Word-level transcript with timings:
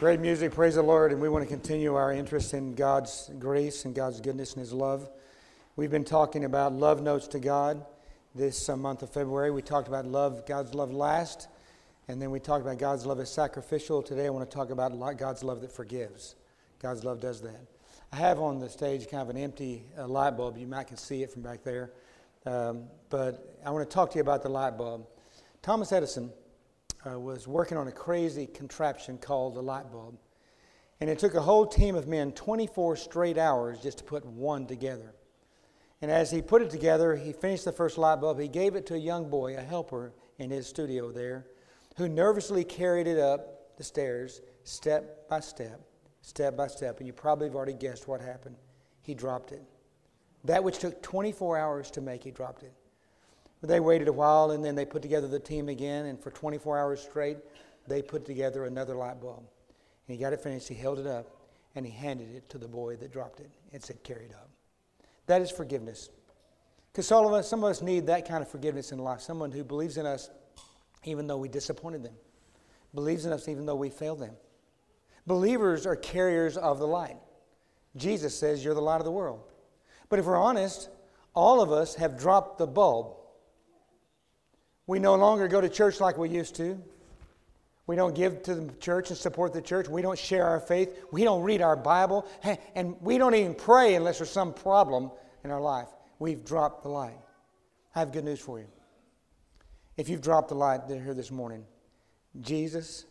Great 0.00 0.18
music, 0.18 0.52
praise 0.52 0.76
the 0.76 0.82
Lord, 0.82 1.12
and 1.12 1.20
we 1.20 1.28
want 1.28 1.46
to 1.46 1.46
continue 1.54 1.94
our 1.94 2.10
interest 2.10 2.54
in 2.54 2.74
God's 2.74 3.30
grace 3.38 3.84
and 3.84 3.94
God's 3.94 4.18
goodness 4.18 4.54
and 4.54 4.60
His 4.60 4.72
love. 4.72 5.10
We've 5.76 5.90
been 5.90 6.06
talking 6.06 6.46
about 6.46 6.72
love 6.72 7.02
notes 7.02 7.28
to 7.28 7.38
God 7.38 7.84
this 8.34 8.70
uh, 8.70 8.78
month 8.78 9.02
of 9.02 9.10
February. 9.10 9.50
We 9.50 9.60
talked 9.60 9.88
about 9.88 10.06
love, 10.06 10.46
God's 10.46 10.72
love 10.72 10.90
last, 10.90 11.48
and 12.08 12.20
then 12.20 12.30
we 12.30 12.40
talked 12.40 12.62
about 12.62 12.78
God's 12.78 13.04
love 13.04 13.20
as 13.20 13.30
sacrificial. 13.30 14.02
Today 14.02 14.24
I 14.24 14.30
want 14.30 14.50
to 14.50 14.56
talk 14.56 14.70
about 14.70 14.98
God's 15.18 15.44
love 15.44 15.60
that 15.60 15.70
forgives. 15.70 16.34
God's 16.80 17.04
love 17.04 17.20
does 17.20 17.42
that. 17.42 17.60
I 18.10 18.16
have 18.16 18.40
on 18.40 18.58
the 18.58 18.70
stage 18.70 19.06
kind 19.06 19.20
of 19.20 19.28
an 19.28 19.36
empty 19.36 19.84
uh, 19.98 20.08
light 20.08 20.34
bulb. 20.34 20.56
You 20.56 20.66
might 20.66 20.86
can 20.86 20.96
see 20.96 21.22
it 21.22 21.30
from 21.30 21.42
back 21.42 21.62
there, 21.62 21.90
um, 22.46 22.84
but 23.10 23.54
I 23.66 23.70
want 23.70 23.86
to 23.86 23.94
talk 23.94 24.12
to 24.12 24.16
you 24.16 24.22
about 24.22 24.42
the 24.42 24.48
light 24.48 24.78
bulb. 24.78 25.06
Thomas 25.60 25.92
Edison 25.92 26.32
uh, 27.06 27.18
was 27.18 27.48
working 27.48 27.78
on 27.78 27.88
a 27.88 27.92
crazy 27.92 28.46
contraption 28.46 29.18
called 29.18 29.54
the 29.54 29.62
light 29.62 29.90
bulb. 29.90 30.18
And 31.00 31.08
it 31.08 31.18
took 31.18 31.34
a 31.34 31.40
whole 31.40 31.66
team 31.66 31.94
of 31.94 32.06
men 32.06 32.32
24 32.32 32.96
straight 32.96 33.38
hours 33.38 33.80
just 33.80 33.98
to 33.98 34.04
put 34.04 34.24
one 34.24 34.66
together. 34.66 35.14
And 36.02 36.10
as 36.10 36.30
he 36.30 36.42
put 36.42 36.62
it 36.62 36.70
together, 36.70 37.16
he 37.16 37.32
finished 37.32 37.64
the 37.64 37.72
first 37.72 37.98
light 37.98 38.20
bulb. 38.20 38.38
He 38.38 38.48
gave 38.48 38.74
it 38.74 38.86
to 38.86 38.94
a 38.94 38.98
young 38.98 39.28
boy, 39.28 39.56
a 39.56 39.62
helper 39.62 40.12
in 40.38 40.50
his 40.50 40.66
studio 40.66 41.10
there, 41.10 41.46
who 41.96 42.08
nervously 42.08 42.64
carried 42.64 43.06
it 43.06 43.18
up 43.18 43.76
the 43.76 43.84
stairs 43.84 44.40
step 44.64 45.28
by 45.28 45.40
step, 45.40 45.80
step 46.22 46.56
by 46.56 46.66
step. 46.66 46.98
And 46.98 47.06
you 47.06 47.12
probably 47.12 47.48
have 47.48 47.56
already 47.56 47.72
guessed 47.72 48.08
what 48.08 48.20
happened. 48.20 48.56
He 49.02 49.14
dropped 49.14 49.52
it. 49.52 49.62
That 50.44 50.64
which 50.64 50.78
took 50.78 51.02
24 51.02 51.58
hours 51.58 51.90
to 51.92 52.00
make, 52.00 52.24
he 52.24 52.30
dropped 52.30 52.62
it. 52.62 52.72
They 53.62 53.80
waited 53.80 54.08
a 54.08 54.12
while 54.12 54.52
and 54.52 54.64
then 54.64 54.74
they 54.74 54.84
put 54.84 55.02
together 55.02 55.28
the 55.28 55.38
team 55.38 55.68
again, 55.68 56.06
and 56.06 56.18
for 56.18 56.30
24 56.30 56.78
hours 56.78 57.00
straight, 57.02 57.38
they 57.86 58.00
put 58.00 58.24
together 58.24 58.64
another 58.64 58.94
light 58.94 59.20
bulb. 59.20 59.44
And 60.08 60.16
he 60.16 60.16
got 60.16 60.32
it 60.32 60.40
finished, 60.40 60.68
he 60.68 60.74
held 60.74 60.98
it 60.98 61.06
up, 61.06 61.26
and 61.74 61.84
he 61.84 61.92
handed 61.92 62.34
it 62.34 62.48
to 62.50 62.58
the 62.58 62.68
boy 62.68 62.96
that 62.96 63.12
dropped 63.12 63.40
it 63.40 63.50
and 63.72 63.82
said, 63.82 64.02
Carry 64.02 64.24
it 64.24 64.34
up. 64.34 64.48
That 65.26 65.42
is 65.42 65.50
forgiveness. 65.50 66.08
Because 66.92 67.06
some 67.06 67.24
of 67.24 67.70
us 67.70 67.82
need 67.82 68.06
that 68.06 68.26
kind 68.26 68.42
of 68.42 68.48
forgiveness 68.48 68.90
in 68.92 68.98
life. 68.98 69.20
Someone 69.20 69.52
who 69.52 69.62
believes 69.62 69.96
in 69.96 70.06
us 70.06 70.30
even 71.04 71.26
though 71.26 71.38
we 71.38 71.48
disappointed 71.48 72.02
them, 72.02 72.14
believes 72.94 73.26
in 73.26 73.32
us 73.32 73.48
even 73.48 73.66
though 73.66 73.76
we 73.76 73.90
failed 73.90 74.18
them. 74.18 74.34
Believers 75.26 75.86
are 75.86 75.96
carriers 75.96 76.56
of 76.56 76.78
the 76.78 76.86
light. 76.86 77.16
Jesus 77.96 78.36
says, 78.36 78.64
You're 78.64 78.74
the 78.74 78.82
light 78.82 78.98
of 78.98 79.04
the 79.04 79.10
world. 79.10 79.42
But 80.08 80.18
if 80.18 80.26
we're 80.26 80.36
honest, 80.36 80.88
all 81.34 81.60
of 81.60 81.72
us 81.72 81.94
have 81.94 82.18
dropped 82.18 82.58
the 82.58 82.66
bulb 82.66 83.16
we 84.90 84.98
no 84.98 85.14
longer 85.14 85.46
go 85.46 85.60
to 85.60 85.68
church 85.68 86.00
like 86.00 86.18
we 86.18 86.28
used 86.28 86.56
to. 86.56 86.76
We 87.86 87.94
don't 87.94 88.12
give 88.12 88.42
to 88.42 88.56
the 88.56 88.72
church 88.78 89.10
and 89.10 89.16
support 89.16 89.52
the 89.52 89.62
church. 89.62 89.88
We 89.88 90.02
don't 90.02 90.18
share 90.18 90.44
our 90.44 90.58
faith. 90.58 91.04
We 91.12 91.22
don't 91.22 91.44
read 91.44 91.62
our 91.62 91.76
Bible. 91.76 92.26
And 92.74 92.96
we 93.00 93.16
don't 93.16 93.36
even 93.36 93.54
pray 93.54 93.94
unless 93.94 94.18
there's 94.18 94.30
some 94.30 94.52
problem 94.52 95.12
in 95.44 95.52
our 95.52 95.60
life. 95.60 95.86
We've 96.18 96.44
dropped 96.44 96.82
the 96.82 96.88
light. 96.88 97.20
I 97.94 98.00
have 98.00 98.10
good 98.10 98.24
news 98.24 98.40
for 98.40 98.58
you. 98.58 98.66
If 99.96 100.08
you've 100.08 100.22
dropped 100.22 100.48
the 100.48 100.56
light 100.56 100.80
here 100.88 101.14
this 101.14 101.30
morning, 101.30 101.64
Jesus 102.40 103.04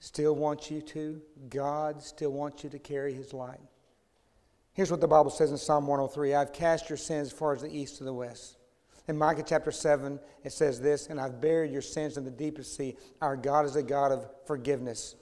still 0.00 0.34
wants 0.34 0.68
you 0.68 0.82
to, 0.82 1.22
God 1.48 2.02
still 2.02 2.32
wants 2.32 2.64
you 2.64 2.70
to 2.70 2.78
carry 2.80 3.14
his 3.14 3.32
light. 3.32 3.60
Here's 4.72 4.90
what 4.90 5.00
the 5.00 5.06
Bible 5.06 5.30
says 5.30 5.52
in 5.52 5.58
Psalm 5.58 5.86
103 5.86 6.34
I've 6.34 6.52
cast 6.52 6.90
your 6.90 6.98
sins 6.98 7.28
as 7.28 7.32
far 7.32 7.52
as 7.54 7.62
the 7.62 7.72
east 7.72 7.98
to 7.98 8.04
the 8.04 8.12
west. 8.12 8.56
In 9.10 9.18
Micah 9.18 9.42
chapter 9.44 9.72
7, 9.72 10.20
it 10.44 10.52
says 10.52 10.80
this 10.80 11.08
And 11.08 11.20
I've 11.20 11.40
buried 11.40 11.72
your 11.72 11.82
sins 11.82 12.16
in 12.16 12.24
the 12.24 12.30
deepest 12.30 12.76
sea. 12.76 12.96
Our 13.20 13.36
God 13.36 13.64
is 13.66 13.74
a 13.74 13.82
God 13.82 14.12
of 14.12 14.24
forgiveness. 14.46 15.16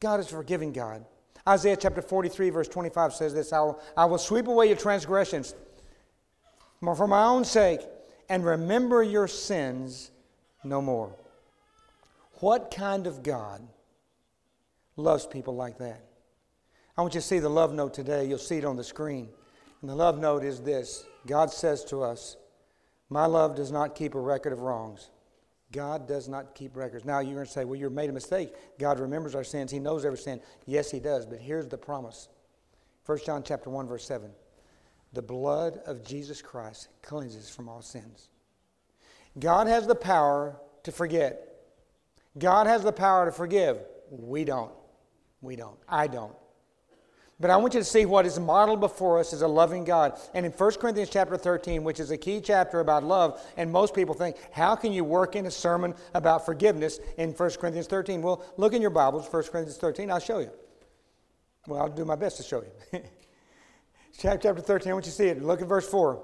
God 0.00 0.18
is 0.18 0.26
a 0.26 0.30
forgiving 0.30 0.72
God. 0.72 1.04
Isaiah 1.48 1.76
chapter 1.76 2.02
43, 2.02 2.50
verse 2.50 2.66
25 2.66 3.14
says 3.14 3.32
this 3.32 3.52
I 3.52 3.60
will, 3.60 3.80
I 3.96 4.06
will 4.06 4.18
sweep 4.18 4.48
away 4.48 4.66
your 4.66 4.76
transgressions 4.76 5.54
for 6.80 7.06
my 7.06 7.22
own 7.22 7.44
sake 7.44 7.78
and 8.28 8.44
remember 8.44 9.04
your 9.04 9.28
sins 9.28 10.10
no 10.64 10.82
more. 10.82 11.14
What 12.40 12.74
kind 12.76 13.06
of 13.06 13.22
God 13.22 13.62
loves 14.96 15.28
people 15.28 15.54
like 15.54 15.78
that? 15.78 16.04
I 16.98 17.02
want 17.02 17.14
you 17.14 17.20
to 17.20 17.26
see 17.26 17.38
the 17.38 17.48
love 17.48 17.72
note 17.72 17.94
today. 17.94 18.24
You'll 18.24 18.38
see 18.38 18.58
it 18.58 18.64
on 18.64 18.76
the 18.76 18.82
screen. 18.82 19.28
And 19.80 19.88
the 19.88 19.94
love 19.94 20.18
note 20.18 20.42
is 20.42 20.60
this 20.60 21.04
God 21.24 21.52
says 21.52 21.84
to 21.84 22.02
us, 22.02 22.36
my 23.12 23.26
love 23.26 23.54
does 23.54 23.70
not 23.70 23.94
keep 23.94 24.14
a 24.14 24.20
record 24.20 24.52
of 24.52 24.60
wrongs. 24.60 25.10
God 25.72 26.06
does 26.06 26.28
not 26.28 26.54
keep 26.54 26.76
records. 26.76 27.04
Now 27.04 27.20
you're 27.20 27.34
going 27.34 27.46
to 27.46 27.52
say, 27.52 27.64
well, 27.64 27.78
you 27.78 27.88
made 27.88 28.10
a 28.10 28.12
mistake. 28.12 28.54
God 28.78 29.00
remembers 29.00 29.34
our 29.34 29.44
sins. 29.44 29.70
He 29.70 29.78
knows 29.78 30.04
every 30.04 30.18
sin. 30.18 30.40
Yes, 30.66 30.90
He 30.90 31.00
does. 31.00 31.24
But 31.24 31.40
here's 31.40 31.66
the 31.66 31.78
promise 31.78 32.28
1 33.06 33.18
John 33.24 33.42
chapter 33.42 33.70
1, 33.70 33.86
verse 33.86 34.04
7. 34.04 34.30
The 35.14 35.22
blood 35.22 35.80
of 35.86 36.04
Jesus 36.04 36.40
Christ 36.40 36.88
cleanses 37.02 37.50
from 37.50 37.68
all 37.68 37.82
sins. 37.82 38.28
God 39.38 39.66
has 39.66 39.86
the 39.86 39.94
power 39.94 40.56
to 40.84 40.92
forget. 40.92 41.48
God 42.38 42.66
has 42.66 42.82
the 42.82 42.92
power 42.92 43.26
to 43.26 43.32
forgive. 43.32 43.78
We 44.10 44.44
don't. 44.44 44.72
We 45.40 45.56
don't. 45.56 45.78
I 45.88 46.06
don't. 46.06 46.34
But 47.42 47.50
I 47.50 47.56
want 47.56 47.74
you 47.74 47.80
to 47.80 47.84
see 47.84 48.06
what 48.06 48.24
is 48.24 48.38
modeled 48.38 48.78
before 48.78 49.18
us 49.18 49.32
as 49.32 49.42
a 49.42 49.48
loving 49.48 49.82
God. 49.82 50.16
And 50.32 50.46
in 50.46 50.52
1 50.52 50.72
Corinthians 50.74 51.10
chapter 51.10 51.36
13, 51.36 51.82
which 51.82 51.98
is 51.98 52.12
a 52.12 52.16
key 52.16 52.40
chapter 52.40 52.78
about 52.78 53.02
love, 53.02 53.44
and 53.56 53.72
most 53.72 53.94
people 53.94 54.14
think, 54.14 54.36
how 54.52 54.76
can 54.76 54.92
you 54.92 55.02
work 55.02 55.34
in 55.34 55.44
a 55.46 55.50
sermon 55.50 55.92
about 56.14 56.46
forgiveness 56.46 57.00
in 57.18 57.32
1 57.32 57.50
Corinthians 57.58 57.88
13? 57.88 58.22
Well, 58.22 58.44
look 58.56 58.74
in 58.74 58.80
your 58.80 58.92
Bibles, 58.92 59.26
1 59.26 59.42
Corinthians 59.42 59.76
13, 59.76 60.08
I'll 60.08 60.20
show 60.20 60.38
you. 60.38 60.52
Well, 61.66 61.80
I'll 61.80 61.88
do 61.88 62.04
my 62.04 62.14
best 62.14 62.36
to 62.36 62.44
show 62.44 62.62
you. 62.62 63.00
chapter 64.16 64.54
13, 64.54 64.92
I 64.92 64.94
want 64.94 65.06
you 65.06 65.10
to 65.10 65.16
see 65.16 65.26
it. 65.26 65.42
Look 65.42 65.60
at 65.60 65.66
verse 65.66 65.88
4. 65.88 66.22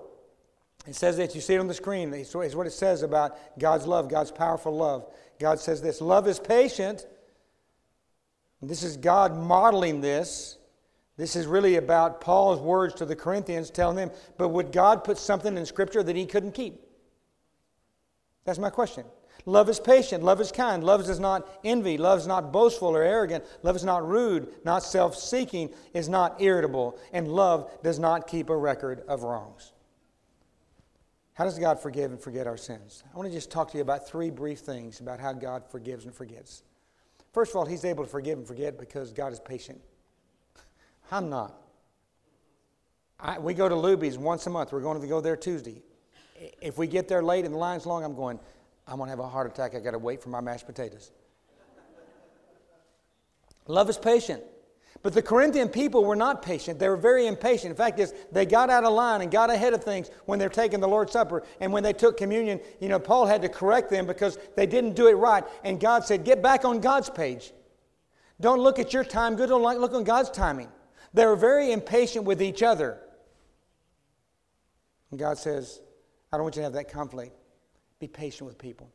It 0.86 0.94
says 0.94 1.16
that 1.16 1.34
you 1.34 1.40
see 1.40 1.54
it 1.54 1.58
on 1.58 1.66
the 1.66 1.74
screen. 1.74 2.14
It's 2.14 2.32
what 2.32 2.68
it 2.68 2.72
says 2.72 3.02
about 3.02 3.58
God's 3.58 3.88
love, 3.88 4.08
God's 4.08 4.30
powerful 4.30 4.76
love. 4.76 5.12
God 5.40 5.58
says 5.58 5.82
this 5.82 6.00
Love 6.00 6.28
is 6.28 6.38
patient. 6.38 7.08
This 8.62 8.84
is 8.84 8.96
God 8.96 9.36
modeling 9.36 10.00
this. 10.00 10.57
This 11.18 11.34
is 11.34 11.46
really 11.46 11.76
about 11.76 12.20
Paul's 12.20 12.60
words 12.60 12.94
to 12.94 13.04
the 13.04 13.16
Corinthians 13.16 13.70
telling 13.70 13.96
them, 13.96 14.12
but 14.38 14.50
would 14.50 14.70
God 14.70 15.02
put 15.02 15.18
something 15.18 15.58
in 15.58 15.66
Scripture 15.66 16.02
that 16.02 16.14
he 16.14 16.24
couldn't 16.24 16.52
keep? 16.52 16.80
That's 18.44 18.60
my 18.60 18.70
question. 18.70 19.04
Love 19.44 19.68
is 19.68 19.80
patient. 19.80 20.22
Love 20.22 20.40
is 20.40 20.52
kind. 20.52 20.84
Love 20.84 21.00
is 21.00 21.18
not 21.18 21.48
envy. 21.64 21.98
Love 21.98 22.20
is 22.20 22.26
not 22.28 22.52
boastful 22.52 22.96
or 22.96 23.02
arrogant. 23.02 23.44
Love 23.64 23.74
is 23.74 23.84
not 23.84 24.06
rude, 24.06 24.48
not 24.64 24.84
self 24.84 25.16
seeking, 25.16 25.70
is 25.92 26.08
not 26.08 26.40
irritable. 26.40 26.96
And 27.12 27.26
love 27.26 27.68
does 27.82 27.98
not 27.98 28.28
keep 28.28 28.48
a 28.48 28.56
record 28.56 29.02
of 29.08 29.24
wrongs. 29.24 29.72
How 31.34 31.44
does 31.44 31.58
God 31.58 31.80
forgive 31.80 32.12
and 32.12 32.20
forget 32.20 32.46
our 32.46 32.56
sins? 32.56 33.02
I 33.12 33.16
want 33.16 33.28
to 33.28 33.34
just 33.34 33.50
talk 33.50 33.70
to 33.72 33.78
you 33.78 33.82
about 33.82 34.08
three 34.08 34.30
brief 34.30 34.60
things 34.60 35.00
about 35.00 35.18
how 35.18 35.32
God 35.32 35.64
forgives 35.68 36.04
and 36.04 36.14
forgets. 36.14 36.62
First 37.32 37.52
of 37.52 37.56
all, 37.56 37.66
He's 37.66 37.84
able 37.84 38.04
to 38.04 38.10
forgive 38.10 38.38
and 38.38 38.46
forget 38.46 38.78
because 38.78 39.12
God 39.12 39.32
is 39.32 39.40
patient. 39.40 39.80
I'm 41.10 41.30
not. 41.30 41.54
I, 43.20 43.38
we 43.38 43.54
go 43.54 43.68
to 43.68 43.74
Luby's 43.74 44.16
once 44.16 44.46
a 44.46 44.50
month. 44.50 44.72
We're 44.72 44.80
going 44.80 45.00
to 45.00 45.06
go 45.06 45.20
there 45.20 45.36
Tuesday. 45.36 45.82
If 46.60 46.78
we 46.78 46.86
get 46.86 47.08
there 47.08 47.22
late 47.22 47.44
and 47.44 47.52
the 47.52 47.58
line's 47.58 47.84
long, 47.84 48.04
I'm 48.04 48.14
going, 48.14 48.38
I'm 48.86 48.98
going 48.98 49.08
to 49.08 49.10
have 49.10 49.18
a 49.18 49.28
heart 49.28 49.50
attack. 49.50 49.74
I 49.74 49.80
got 49.80 49.90
to 49.92 49.98
wait 49.98 50.22
for 50.22 50.28
my 50.28 50.40
mashed 50.40 50.66
potatoes. 50.66 51.10
Love 53.66 53.90
is 53.90 53.98
patient. 53.98 54.42
But 55.02 55.12
the 55.14 55.22
Corinthian 55.22 55.68
people 55.68 56.04
were 56.04 56.16
not 56.16 56.42
patient. 56.42 56.78
They 56.78 56.88
were 56.88 56.96
very 56.96 57.26
impatient. 57.26 57.70
In 57.70 57.76
fact, 57.76 58.00
is 58.00 58.12
they 58.32 58.46
got 58.46 58.68
out 58.68 58.84
of 58.84 58.92
line 58.92 59.20
and 59.20 59.30
got 59.30 59.50
ahead 59.50 59.72
of 59.72 59.84
things 59.84 60.10
when 60.26 60.38
they're 60.38 60.48
taking 60.48 60.80
the 60.80 60.88
Lord's 60.88 61.12
Supper. 61.12 61.44
And 61.60 61.72
when 61.72 61.82
they 61.82 61.92
took 61.92 62.16
communion, 62.16 62.60
you 62.80 62.88
know, 62.88 62.98
Paul 62.98 63.26
had 63.26 63.42
to 63.42 63.48
correct 63.48 63.90
them 63.90 64.06
because 64.06 64.38
they 64.56 64.66
didn't 64.66 64.94
do 64.94 65.06
it 65.06 65.12
right. 65.12 65.44
And 65.62 65.78
God 65.78 66.04
said, 66.04 66.24
Get 66.24 66.42
back 66.42 66.64
on 66.64 66.80
God's 66.80 67.10
page. 67.10 67.52
Don't 68.40 68.60
look 68.60 68.78
at 68.78 68.92
your 68.92 69.04
time 69.04 69.36
good, 69.36 69.48
don't 69.50 69.62
look 69.62 69.92
on 69.92 70.04
God's 70.04 70.30
timing. 70.30 70.68
They 71.14 71.26
were 71.26 71.36
very 71.36 71.72
impatient 71.72 72.24
with 72.24 72.42
each 72.42 72.62
other. 72.62 72.98
And 75.10 75.18
God 75.18 75.38
says, 75.38 75.80
I 76.32 76.36
don't 76.36 76.44
want 76.44 76.56
you 76.56 76.60
to 76.60 76.64
have 76.64 76.72
that 76.74 76.90
conflict. 76.90 77.34
Be 77.98 78.08
patient 78.08 78.46
with 78.46 78.58
people. 78.58 78.90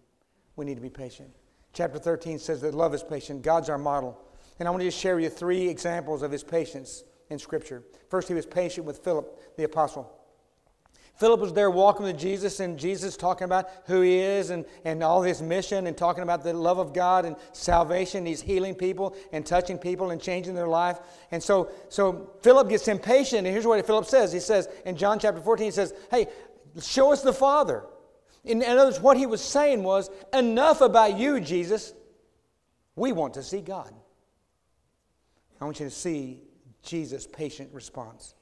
We 0.56 0.66
need 0.66 0.76
to 0.76 0.82
be 0.82 0.90
patient. 0.90 1.30
Chapter 1.74 1.98
13 1.98 2.38
says 2.38 2.62
that 2.62 2.76
love 2.76 2.94
is 2.94 3.04
patient. 3.04 3.42
God's 3.42 3.70
our 3.70 3.80
model. 3.80 4.20
And 4.60 4.68
I 4.68 4.72
want 4.72 4.82
to 4.82 4.88
just 4.88 5.00
share 5.00 5.16
with 5.16 5.24
you 5.24 5.30
three 5.30 5.68
examples 5.68 6.22
of 6.22 6.32
his 6.32 6.44
patience 6.44 7.04
in 7.30 7.40
Scripture. 7.40 7.84
First, 8.10 8.28
he 8.28 8.36
was 8.36 8.46
patient 8.46 8.86
with 8.86 9.00
Philip, 9.00 9.58
the 9.58 9.64
apostle. 9.64 10.12
Philip 11.16 11.40
was 11.40 11.54
there 11.54 11.70
walking 11.70 12.06
with 12.06 12.18
Jesus, 12.18 12.60
and 12.60 12.78
Jesus 12.78 13.16
talking 13.16 13.46
about 13.46 13.70
who 13.86 14.02
he 14.02 14.18
is 14.18 14.50
and, 14.50 14.66
and 14.84 15.04
all 15.04 15.22
his 15.22 15.42
mission, 15.44 15.86
and 15.86 15.96
talking 15.96 16.24
about 16.24 16.44
the 16.44 16.54
love 16.54 16.80
of 16.80 16.92
God 16.92 17.26
and 17.26 17.36
salvation. 17.52 18.26
He's 18.26 18.42
healing 18.42 18.74
people 18.74 19.16
and 19.32 19.46
touching 19.46 19.78
people 19.78 20.10
and 20.10 20.20
changing 20.20 20.56
their 20.56 20.68
life. 20.68 21.00
And 21.32 21.42
so, 21.42 21.70
so 21.90 22.32
Philip 22.42 22.68
gets 22.70 22.88
impatient, 22.88 23.46
and 23.46 23.54
here's 23.54 23.68
what 23.68 23.86
Philip 23.86 24.06
says. 24.06 24.34
He 24.34 24.40
says 24.40 24.68
in 24.86 24.98
John 24.98 25.20
chapter 25.20 25.40
14, 25.40 25.66
he 25.66 25.72
says, 25.72 25.94
Hey, 26.10 26.28
show 26.82 27.14
us 27.14 27.22
the 27.22 27.34
Father. 27.34 27.84
In, 28.44 28.62
in 28.64 28.72
other 28.72 28.86
words, 28.86 29.00
what 29.00 29.16
he 29.16 29.28
was 29.28 29.42
saying 29.42 29.84
was, 29.84 30.10
Enough 30.34 30.82
about 30.82 31.18
you, 31.18 31.40
Jesus. 31.40 31.94
We 32.96 33.12
want 33.12 33.36
to 33.36 33.44
see 33.44 33.62
God. 33.62 33.94
I 35.62 35.66
want 35.66 35.80
you 35.80 35.86
to 35.86 35.92
see 35.92 36.42
Jesus' 36.82 37.26
patient 37.26 37.72
response. 37.72 38.36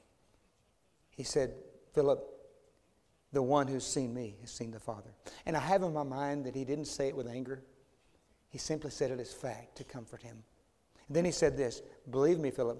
He 1.10 1.22
said, 1.22 1.54
Philip, 1.94 2.26
the 3.32 3.42
one 3.42 3.66
who's 3.66 3.86
seen 3.86 4.12
me 4.12 4.36
has 4.40 4.50
seen 4.50 4.70
the 4.70 4.80
Father. 4.80 5.10
And 5.46 5.56
I 5.56 5.60
have 5.60 5.82
in 5.82 5.92
my 5.92 6.02
mind 6.02 6.44
that 6.44 6.54
he 6.54 6.64
didn't 6.64 6.84
say 6.86 7.08
it 7.08 7.16
with 7.16 7.26
anger. 7.26 7.62
He 8.48 8.58
simply 8.58 8.90
said 8.90 9.10
it 9.10 9.20
as 9.20 9.32
fact 9.32 9.76
to 9.76 9.84
comfort 9.84 10.22
him. 10.22 10.42
And 11.08 11.16
then 11.16 11.24
he 11.24 11.32
said 11.32 11.56
this 11.56 11.82
Believe 12.10 12.38
me, 12.38 12.50
Philip, 12.50 12.78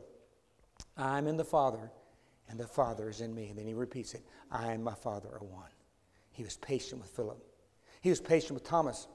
I'm 0.96 1.26
in 1.26 1.37
the 1.37 1.44
Father, 1.44 1.90
and 2.49 2.60
the 2.60 2.66
Father 2.66 3.08
is 3.08 3.20
in 3.20 3.34
me. 3.34 3.49
And 3.49 3.58
then 3.58 3.66
he 3.66 3.75
repeats 3.75 4.14
it 4.14 4.22
I 4.50 4.72
and 4.72 4.84
my 4.84 4.94
Father 4.94 5.28
are 5.31 5.46
one. 5.46 5.70
He 6.31 6.44
was 6.44 6.56
patient 6.58 7.00
with 7.00 7.10
Philip. 7.10 7.43
He 8.00 8.10
was 8.10 8.20
patient 8.20 8.52
with 8.52 8.64
Thomas. 8.64 9.06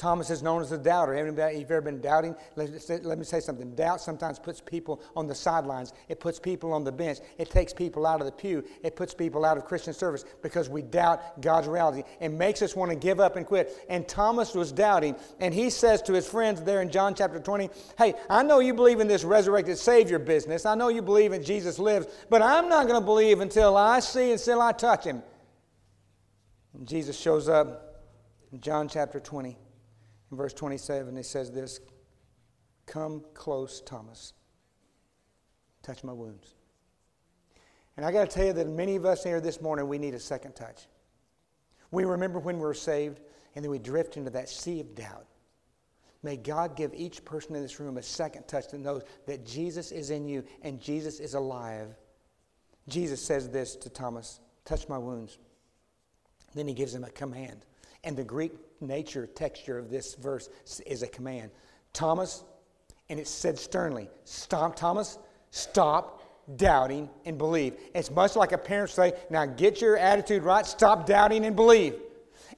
Thomas 0.00 0.30
is 0.30 0.42
known 0.42 0.62
as 0.62 0.70
the 0.70 0.78
doubter. 0.78 1.14
Have 1.14 1.26
you've 1.54 1.70
ever 1.70 1.82
been 1.82 2.00
doubting? 2.00 2.34
Let 2.56 3.18
me 3.18 3.24
say 3.24 3.38
something. 3.38 3.74
Doubt 3.74 4.00
sometimes 4.00 4.38
puts 4.38 4.58
people 4.58 5.02
on 5.14 5.26
the 5.26 5.34
sidelines. 5.34 5.92
It 6.08 6.20
puts 6.20 6.40
people 6.40 6.72
on 6.72 6.84
the 6.84 6.90
bench. 6.90 7.18
It 7.36 7.50
takes 7.50 7.74
people 7.74 8.06
out 8.06 8.20
of 8.20 8.24
the 8.24 8.32
pew. 8.32 8.64
It 8.82 8.96
puts 8.96 9.12
people 9.12 9.44
out 9.44 9.58
of 9.58 9.66
Christian 9.66 9.92
service 9.92 10.24
because 10.40 10.70
we 10.70 10.80
doubt 10.80 11.42
God's 11.42 11.68
reality. 11.68 12.04
It 12.18 12.30
makes 12.30 12.62
us 12.62 12.74
want 12.74 12.90
to 12.90 12.96
give 12.96 13.20
up 13.20 13.36
and 13.36 13.44
quit. 13.44 13.76
And 13.90 14.08
Thomas 14.08 14.54
was 14.54 14.72
doubting. 14.72 15.16
And 15.38 15.52
he 15.52 15.68
says 15.68 16.00
to 16.02 16.14
his 16.14 16.26
friends 16.26 16.62
there 16.62 16.80
in 16.80 16.90
John 16.90 17.14
chapter 17.14 17.38
20, 17.38 17.68
Hey, 17.98 18.14
I 18.30 18.42
know 18.42 18.60
you 18.60 18.72
believe 18.72 19.00
in 19.00 19.06
this 19.06 19.22
resurrected 19.22 19.76
Savior 19.76 20.18
business. 20.18 20.64
I 20.64 20.76
know 20.76 20.88
you 20.88 21.02
believe 21.02 21.34
in 21.34 21.44
Jesus 21.44 21.78
lives, 21.78 22.06
but 22.30 22.40
I'm 22.40 22.70
not 22.70 22.86
going 22.86 22.98
to 22.98 23.04
believe 23.04 23.40
until 23.40 23.76
I 23.76 24.00
see, 24.00 24.30
and 24.30 24.40
until 24.40 24.62
I 24.62 24.72
touch 24.72 25.04
him. 25.04 25.22
And 26.72 26.88
Jesus 26.88 27.18
shows 27.18 27.50
up 27.50 28.02
in 28.50 28.62
John 28.62 28.88
chapter 28.88 29.20
20. 29.20 29.58
In 30.30 30.36
verse 30.36 30.52
27, 30.52 31.16
he 31.16 31.22
says 31.22 31.50
this 31.50 31.80
Come 32.86 33.24
close, 33.34 33.80
Thomas. 33.80 34.32
Touch 35.82 36.04
my 36.04 36.12
wounds. 36.12 36.54
And 37.96 38.06
I 38.06 38.12
got 38.12 38.28
to 38.30 38.34
tell 38.34 38.46
you 38.46 38.52
that 38.52 38.68
many 38.68 38.96
of 38.96 39.04
us 39.04 39.24
here 39.24 39.40
this 39.40 39.60
morning, 39.60 39.88
we 39.88 39.98
need 39.98 40.14
a 40.14 40.20
second 40.20 40.54
touch. 40.54 40.86
We 41.90 42.04
remember 42.04 42.38
when 42.38 42.56
we 42.56 42.62
were 42.62 42.74
saved, 42.74 43.20
and 43.54 43.64
then 43.64 43.70
we 43.70 43.78
drift 43.78 44.16
into 44.16 44.30
that 44.30 44.48
sea 44.48 44.80
of 44.80 44.94
doubt. 44.94 45.26
May 46.22 46.36
God 46.36 46.76
give 46.76 46.92
each 46.94 47.24
person 47.24 47.56
in 47.56 47.62
this 47.62 47.80
room 47.80 47.96
a 47.96 48.02
second 48.02 48.46
touch 48.46 48.68
that 48.68 48.78
knows 48.78 49.02
that 49.26 49.46
Jesus 49.46 49.90
is 49.90 50.10
in 50.10 50.28
you 50.28 50.44
and 50.62 50.80
Jesus 50.80 51.18
is 51.18 51.34
alive. 51.34 51.96
Jesus 52.88 53.22
says 53.22 53.48
this 53.48 53.74
to 53.76 53.90
Thomas 53.90 54.40
Touch 54.66 54.88
my 54.88 54.98
wounds. 54.98 55.38
Then 56.54 56.68
he 56.68 56.74
gives 56.74 56.94
him 56.94 57.04
a 57.04 57.10
command. 57.10 57.64
And 58.04 58.16
the 58.16 58.24
Greek 58.24 58.52
nature, 58.80 59.26
texture 59.26 59.78
of 59.78 59.90
this 59.90 60.14
verse 60.14 60.48
is 60.86 61.02
a 61.02 61.06
command. 61.06 61.50
Thomas, 61.92 62.44
and 63.08 63.18
it 63.18 63.26
said 63.26 63.58
sternly, 63.58 64.08
Stop, 64.24 64.76
Thomas, 64.76 65.18
stop 65.50 66.22
doubting 66.56 67.08
and 67.24 67.38
believe. 67.38 67.74
It's 67.94 68.10
much 68.10 68.36
like 68.36 68.52
a 68.52 68.58
parent 68.58 68.90
say, 68.90 69.12
Now 69.30 69.46
get 69.46 69.80
your 69.80 69.96
attitude 69.96 70.42
right, 70.42 70.66
stop 70.66 71.06
doubting 71.06 71.44
and 71.44 71.56
believe. 71.56 71.94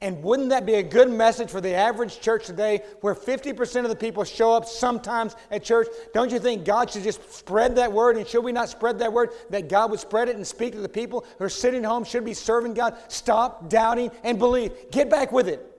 And 0.00 0.20
wouldn't 0.22 0.48
that 0.48 0.66
be 0.66 0.74
a 0.74 0.82
good 0.82 1.08
message 1.10 1.48
for 1.48 1.60
the 1.60 1.74
average 1.74 2.20
church 2.20 2.46
today 2.46 2.82
where 3.02 3.14
50% 3.14 3.84
of 3.84 3.88
the 3.88 3.94
people 3.94 4.24
show 4.24 4.52
up 4.52 4.64
sometimes 4.64 5.36
at 5.52 5.62
church? 5.62 5.86
Don't 6.12 6.32
you 6.32 6.40
think 6.40 6.64
God 6.64 6.90
should 6.90 7.04
just 7.04 7.32
spread 7.32 7.76
that 7.76 7.92
word? 7.92 8.16
And 8.16 8.26
should 8.26 8.42
we 8.42 8.50
not 8.50 8.68
spread 8.68 8.98
that 8.98 9.12
word 9.12 9.30
that 9.50 9.68
God 9.68 9.92
would 9.92 10.00
spread 10.00 10.28
it 10.28 10.34
and 10.34 10.44
speak 10.44 10.72
to 10.72 10.80
the 10.80 10.88
people 10.88 11.24
who 11.38 11.44
are 11.44 11.48
sitting 11.48 11.84
home, 11.84 12.02
should 12.02 12.24
be 12.24 12.34
serving 12.34 12.74
God? 12.74 12.96
Stop 13.06 13.70
doubting 13.70 14.10
and 14.24 14.40
believe. 14.40 14.72
Get 14.90 15.08
back 15.08 15.30
with 15.30 15.46
it. 15.46 15.71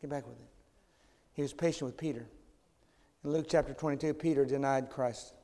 Get 0.00 0.10
back 0.10 0.26
with 0.26 0.38
it. 0.38 0.48
He 1.32 1.42
was 1.42 1.52
patient 1.52 1.82
with 1.82 1.96
Peter. 1.96 2.26
In 3.24 3.32
Luke 3.32 3.46
chapter 3.48 3.74
22, 3.74 4.14
Peter 4.14 4.44
denied 4.44 4.90
Christ. 4.90 5.34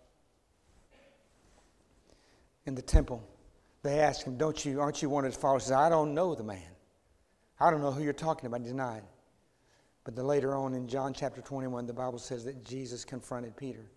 In 2.65 2.75
the 2.75 2.83
temple, 2.83 3.23
they 3.83 3.99
asked 3.99 4.23
him, 4.23 4.37
Don't 4.37 4.65
you, 4.65 4.81
aren't 4.81 5.03
you 5.03 5.11
one 5.11 5.25
of 5.25 5.33
his 5.33 5.41
followers? 5.41 5.65
He 5.65 5.69
said, 5.69 5.79
I 5.79 5.89
don't 5.89 6.15
know 6.15 6.35
the 6.35 6.45
man. 6.45 6.63
I 7.59 7.71
don't 7.71 7.81
know 7.81 7.93
who 7.93 8.03
you're 8.03 8.13
talking 8.13 8.47
about, 8.47 8.61
He 8.61 8.67
denied. 8.67 9.03
But 10.05 10.17
then 10.17 10.27
later 10.27 10.55
on 10.55 10.75
in 10.75 10.89
John 10.89 11.13
chapter 11.13 11.41
21, 11.41 11.87
the 11.87 11.93
Bible 11.93 12.19
says 12.19 12.45
that 12.45 12.65
Jesus 12.65 13.05
confronted 13.05 13.57
Peter. 13.57 13.91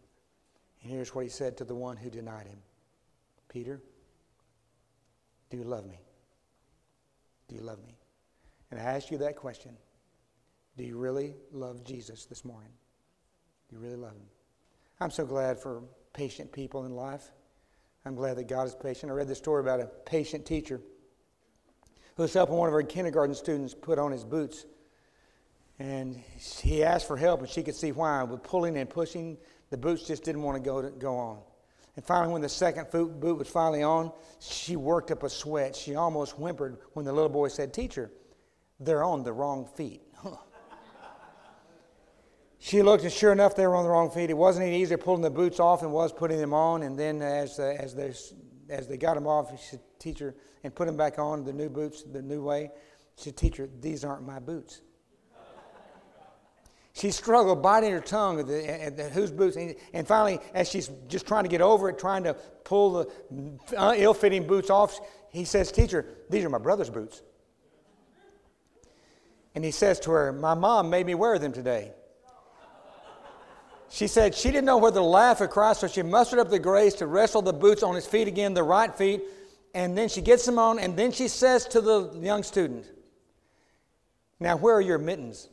And 0.82 0.92
here's 0.92 1.16
what 1.16 1.24
he 1.24 1.30
said 1.30 1.58
to 1.58 1.64
the 1.64 1.74
one 1.74 1.98
who 1.98 2.10
denied 2.10 2.48
him 2.48 2.60
Peter, 3.50 3.82
do 5.50 5.58
you 5.58 5.64
love 5.64 5.86
me? 5.88 6.00
Do 7.48 7.56
you 7.56 7.62
love 7.62 7.80
me? 7.86 7.96
And 8.72 8.80
I 8.80 8.84
ask 8.84 9.10
you 9.10 9.18
that 9.20 9.36
question 9.36 9.78
Do 10.78 10.84
you 10.84 10.98
really 10.98 11.36
love 11.52 11.84
Jesus 11.84 12.26
this 12.26 12.44
morning? 12.44 12.72
Do 13.70 13.76
you 13.76 13.82
really 13.82 13.96
love 13.96 14.14
him? 14.14 14.28
I'm 15.00 15.12
so 15.12 15.26
glad 15.26 15.60
for 15.60 15.84
patient 16.14 16.52
people 16.52 16.86
in 16.86 16.96
life. 16.96 17.32
I'm 18.06 18.16
glad 18.16 18.38
that 18.38 18.48
God 18.48 18.68
is 18.68 18.76
patient. 18.76 19.12
I 19.12 19.16
read 19.16 19.28
this 19.28 19.38
story 19.38 19.62
about 19.62 19.80
a 19.80 19.86
patient 19.86 20.46
teacher 20.46 20.82
who 22.16 22.24
was 22.24 22.34
helping 22.34 22.56
one 22.56 22.68
of 22.68 22.74
her 22.74 22.84
kindergarten 22.84 23.36
students 23.36 23.74
put 23.74 24.00
on 24.00 24.12
his 24.12 24.24
boots. 24.24 24.66
And 25.80 26.22
he 26.40 26.84
asked 26.84 27.08
for 27.08 27.18
help, 27.18 27.42
and 27.42 27.50
she 27.50 27.64
could 27.64 27.76
see 27.76 27.92
why. 27.92 28.24
With 28.24 28.44
pulling 28.44 28.78
and 28.78 28.90
pushing, 28.90 29.38
the 29.70 29.78
boots 29.78 30.08
just 30.08 30.24
didn't 30.24 30.44
want 30.44 30.62
to 30.62 30.70
go, 30.70 30.82
to, 30.82 30.90
go 30.92 31.18
on. 31.18 31.40
And 31.96 32.06
finally, 32.06 32.34
when 32.34 32.42
the 32.42 32.50
second 32.50 32.92
boot 32.92 33.38
was 33.38 33.48
finally 33.48 33.84
on, 33.84 34.12
she 34.40 34.76
worked 34.76 35.12
up 35.12 35.24
a 35.24 35.30
sweat. 35.30 35.76
She 35.76 35.96
almost 35.96 36.34
whimpered 36.34 36.78
when 36.94 37.06
the 37.06 37.14
little 37.14 37.30
boy 37.30 37.48
said, 37.48 37.74
Teacher, 37.74 38.12
they're 38.80 39.04
on 39.04 39.24
the 39.24 39.34
wrong 39.34 39.66
feet. 39.66 40.02
She 42.66 42.82
looked, 42.82 43.04
and 43.04 43.14
sure 43.14 43.32
enough, 43.32 43.56
they 43.56 43.68
were 43.68 43.76
on 43.76 43.84
the 43.84 43.92
wrong 43.92 44.10
feet. 44.10 44.32
It 44.32 44.38
wasn't 44.38 44.66
any 44.66 44.82
easier 44.82 44.98
pulling 44.98 45.22
the 45.22 45.30
boots 45.30 45.60
off 45.60 45.82
than 45.82 45.92
was 45.92 46.12
putting 46.12 46.40
them 46.40 46.52
on. 46.52 46.82
And 46.82 46.98
then, 46.98 47.22
as, 47.22 47.60
uh, 47.60 47.76
as, 47.80 47.94
they, 47.94 48.12
as 48.74 48.88
they 48.88 48.98
got 48.98 49.14
them 49.14 49.28
off, 49.28 49.52
she 49.52 49.58
said, 49.58 49.82
Teacher, 50.00 50.36
and 50.64 50.74
put 50.74 50.88
them 50.88 50.98
back 50.98 51.20
on, 51.20 51.44
the 51.44 51.54
new 51.54 51.70
boots, 51.70 52.02
the 52.02 52.24
new 52.24 52.42
way. 52.42 52.72
She 53.18 53.26
said, 53.26 53.38
Teacher, 53.38 53.70
these 53.82 54.04
aren't 54.04 54.26
my 54.26 54.40
boots. 54.40 54.82
She 56.94 57.12
struggled, 57.12 57.62
biting 57.62 57.92
her 57.92 58.00
tongue 58.00 58.40
at, 58.40 58.48
the, 58.48 58.84
at 58.84 58.98
the, 58.98 59.10
whose 59.10 59.30
boots. 59.30 59.58
And, 59.58 59.76
and, 59.94 60.08
finally, 60.08 60.40
as 60.56 60.68
she's 60.68 60.90
just 61.08 61.28
trying 61.28 61.44
to 61.44 61.50
get 61.50 61.62
over 61.62 61.88
it, 61.90 62.00
trying 62.00 62.24
to 62.24 62.34
pull 62.64 62.94
the 62.94 63.78
uh, 63.78 63.94
ill 63.96 64.16
fitting 64.16 64.48
boots 64.48 64.72
off, 64.72 65.00
he 65.30 65.46
says, 65.46 65.72
Teacher, 65.72 66.08
these 66.32 66.44
are 66.44 66.50
my 66.50 66.58
brother's 66.58 66.90
boots. 66.90 67.22
And 69.54 69.64
he 69.64 69.70
says 69.70 70.00
to 70.00 70.12
her, 70.12 70.34
My 70.34 70.56
mom 70.56 70.90
made 70.90 71.06
me 71.06 71.14
wear 71.14 71.38
them 71.38 71.52
today. 71.52 71.92
She 73.90 74.08
said 74.08 74.36
she 74.36 74.50
didn't 74.50 74.66
know 74.66 74.78
whether 74.78 75.00
to 75.00 75.06
laugh 75.06 75.42
or 75.42 75.48
cry, 75.48 75.74
so 75.74 75.88
she 75.88 76.02
mustered 76.02 76.40
up 76.40 76.50
the 76.50 76.60
grace 76.60 76.94
to 76.96 77.08
wrestle 77.08 77.42
the 77.42 77.54
boots 77.54 77.84
on 77.84 77.96
his 77.96 78.06
feet 78.06 78.28
again, 78.28 78.54
the 78.54 78.64
right 78.64 78.94
feet, 78.94 79.22
and 79.74 79.98
then 79.98 80.10
she 80.10 80.22
gets 80.22 80.46
them 80.46 80.58
on, 80.58 80.80
and 80.80 80.98
then 80.98 81.12
she 81.12 81.28
says 81.28 81.66
to 81.68 81.82
the 81.82 82.18
young 82.22 82.44
student, 82.44 82.86
Now, 84.40 84.58
where 84.58 84.76
are 84.76 84.82
your 84.82 84.98
mittens? 84.98 85.50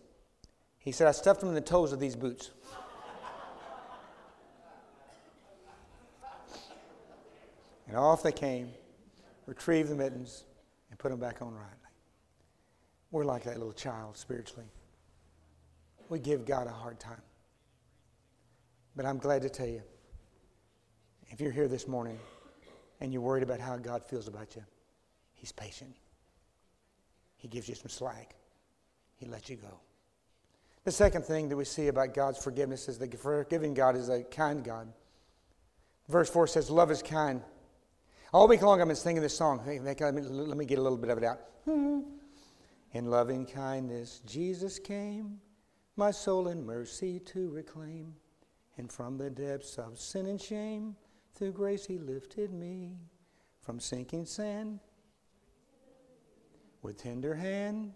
He 0.78 0.92
said, 0.92 1.06
I 1.06 1.12
stuffed 1.12 1.40
them 1.40 1.48
in 1.48 1.54
the 1.54 1.60
toes 1.60 1.92
of 1.92 2.00
these 2.00 2.16
boots. 2.16 2.50
and 7.86 7.96
off 7.96 8.22
they 8.22 8.32
came, 8.32 8.70
retrieved 9.46 9.90
the 9.90 9.94
mittens, 9.94 10.44
and 10.90 10.98
put 10.98 11.10
them 11.10 11.20
back 11.20 11.42
on 11.42 11.54
rightly. 11.54 11.76
We're 13.10 13.24
like 13.24 13.44
that 13.44 13.58
little 13.58 13.72
child 13.72 14.16
spiritually. 14.16 14.66
We 16.08 16.18
give 16.18 16.46
God 16.46 16.66
a 16.66 16.70
hard 16.70 16.98
time. 16.98 17.22
But 18.94 19.06
I'm 19.06 19.18
glad 19.18 19.42
to 19.42 19.50
tell 19.50 19.66
you, 19.66 19.82
if 21.30 21.40
you're 21.40 21.52
here 21.52 21.68
this 21.68 21.88
morning, 21.88 22.18
and 23.00 23.12
you're 23.12 23.22
worried 23.22 23.42
about 23.42 23.58
how 23.58 23.76
God 23.76 24.04
feels 24.04 24.28
about 24.28 24.54
you, 24.54 24.62
He's 25.32 25.50
patient. 25.50 25.96
He 27.36 27.48
gives 27.48 27.68
you 27.68 27.74
some 27.74 27.88
slack, 27.88 28.34
He 29.16 29.26
lets 29.26 29.48
you 29.48 29.56
go. 29.56 29.80
The 30.84 30.92
second 30.92 31.24
thing 31.24 31.48
that 31.48 31.56
we 31.56 31.64
see 31.64 31.88
about 31.88 32.12
God's 32.12 32.42
forgiveness 32.42 32.88
is 32.88 32.98
that 32.98 33.18
forgiving 33.18 33.72
God 33.72 33.96
is 33.96 34.08
a 34.08 34.22
kind 34.22 34.64
God. 34.64 34.92
Verse 36.08 36.28
4 36.28 36.46
says, 36.48 36.70
Love 36.70 36.90
is 36.90 37.02
kind. 37.02 37.40
All 38.32 38.48
week 38.48 38.62
long 38.62 38.80
I've 38.80 38.88
been 38.88 38.96
singing 38.96 39.22
this 39.22 39.36
song. 39.36 39.62
Let 39.66 40.14
me, 40.14 40.22
let 40.22 40.56
me 40.56 40.64
get 40.64 40.78
a 40.78 40.82
little 40.82 40.98
bit 40.98 41.10
of 41.10 41.18
it 41.18 41.24
out. 41.24 41.40
In 42.94 43.06
loving 43.06 43.46
kindness, 43.46 44.20
Jesus 44.26 44.78
came, 44.78 45.38
my 45.96 46.10
soul 46.10 46.48
in 46.48 46.66
mercy 46.66 47.20
to 47.20 47.48
reclaim. 47.50 48.14
And 48.78 48.90
from 48.90 49.18
the 49.18 49.30
depths 49.30 49.78
of 49.78 49.98
sin 49.98 50.26
and 50.26 50.40
shame, 50.40 50.96
through 51.34 51.52
grace 51.52 51.84
he 51.84 51.98
lifted 51.98 52.52
me 52.52 52.96
from 53.60 53.78
sinking 53.80 54.26
sand 54.26 54.80
with 56.82 56.98
tender 56.98 57.34
hand. 57.34 57.92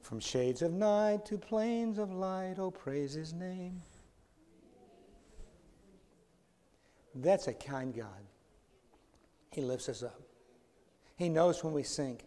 From 0.00 0.18
shades 0.18 0.62
of 0.62 0.72
night 0.72 1.24
to 1.26 1.38
plains 1.38 1.98
of 1.98 2.12
light, 2.12 2.56
oh, 2.58 2.70
praise 2.70 3.12
his 3.12 3.32
name. 3.32 3.80
That's 7.14 7.46
a 7.46 7.52
kind 7.52 7.94
God. 7.94 8.26
He 9.52 9.60
lifts 9.60 9.88
us 9.88 10.02
up. 10.02 10.20
He 11.16 11.28
knows 11.28 11.62
when 11.62 11.72
we 11.72 11.82
sink. 11.82 12.24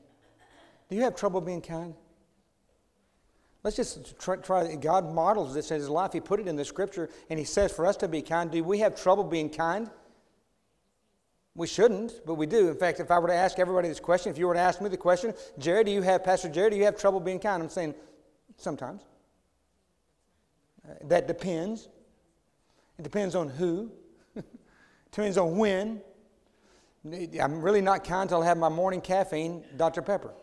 Do 0.90 0.96
you 0.96 1.02
have 1.02 1.16
trouble 1.16 1.42
being 1.42 1.62
kind? 1.62 1.96
Let's 3.66 3.78
just 3.78 4.20
try, 4.20 4.36
try, 4.36 4.76
God 4.76 5.12
models 5.12 5.56
this 5.56 5.72
in 5.72 5.80
his 5.80 5.90
life. 5.90 6.14
He 6.14 6.20
put 6.20 6.40
it 6.40 6.48
in 6.48 6.56
the 6.56 6.64
scripture, 6.64 7.10
and 7.32 7.40
he 7.40 7.46
says 7.46 7.72
for 7.72 7.88
us 7.88 7.98
to 7.98 8.08
be 8.08 8.22
kind. 8.22 8.52
Do 8.52 8.64
we 8.64 8.78
have 8.78 8.96
trouble 8.96 9.24
being 9.24 9.50
kind? 9.50 9.90
We 11.56 11.66
shouldn't, 11.66 12.14
but 12.28 12.36
we 12.36 12.46
do. 12.46 12.70
In 12.70 12.76
fact, 12.76 13.00
if 13.00 13.10
I 13.10 13.18
were 13.18 13.28
to 13.28 13.34
ask 13.34 13.58
everybody 13.58 13.88
this 13.88 14.00
question, 14.00 14.32
if 14.32 14.38
you 14.38 14.46
were 14.46 14.54
to 14.54 14.60
ask 14.60 14.82
me 14.82 14.90
the 14.90 14.98
question, 14.98 15.34
Jerry, 15.58 15.84
do 15.84 15.90
you 15.90 16.04
have, 16.04 16.24
Pastor 16.24 16.48
Jerry, 16.48 16.70
do 16.70 16.76
you 16.76 16.84
have 16.84 16.96
trouble 16.96 17.20
being 17.20 17.40
kind? 17.40 17.64
I'm 17.64 17.70
saying 17.70 17.96
sometimes. 18.58 19.02
Uh, 20.88 20.94
that 21.06 21.28
depends. 21.28 21.90
It 23.00 23.02
depends 23.02 23.34
on 23.34 23.50
who. 23.50 23.92
it 24.36 24.46
depends 25.12 25.40
on 25.40 25.58
when. 25.58 26.02
I'm 27.42 27.62
really 27.64 27.82
not 27.82 28.04
kind 28.04 28.22
until 28.22 28.44
I 28.44 28.46
have 28.46 28.60
my 28.60 28.70
morning 28.70 29.02
caffeine, 29.02 29.64
Dr. 29.76 30.04
Pepper. 30.04 30.36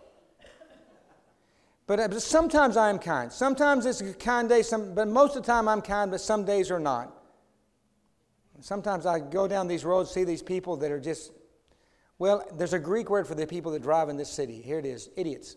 But, 1.87 1.99
uh, 1.99 2.21
sometimes 2.21 2.77
I 2.77 2.91
am 2.91 2.99
kind. 2.99 3.33
Sometimes 3.33 3.87
it's 3.87 4.01
a 4.01 4.15
kind 4.15 4.49
day, 4.49 4.63
some, 4.63 4.95
but 4.95 5.09
most 5.09 5.37
of 5.37 5.43
the 5.43 5.47
time 5.47 5.69
I'm 5.69 5.83
kind, 5.83 6.11
but 6.11 6.21
some 6.21 6.45
days 6.45 6.71
are 6.71 6.81
not. 6.81 7.13
Sometimes 8.61 9.07
I 9.07 9.19
go 9.19 9.49
down 9.49 9.67
these 9.67 9.85
roads, 9.85 10.13
see 10.13 10.23
these 10.23 10.43
people 10.43 10.77
that 10.77 10.93
are 10.93 11.01
just, 11.01 11.33
well, 12.21 12.47
there's 12.57 12.73
a 12.73 12.79
Greek 12.79 13.11
word 13.11 13.27
for 13.27 13.35
the 13.35 13.45
people 13.45 13.73
that 13.73 13.83
drive 13.83 14.09
in 14.09 14.17
this 14.17 14.31
city. 14.31 14.63
Here 14.63 14.79
it 14.79 14.87
is 14.87 15.11
idiots. 15.17 15.57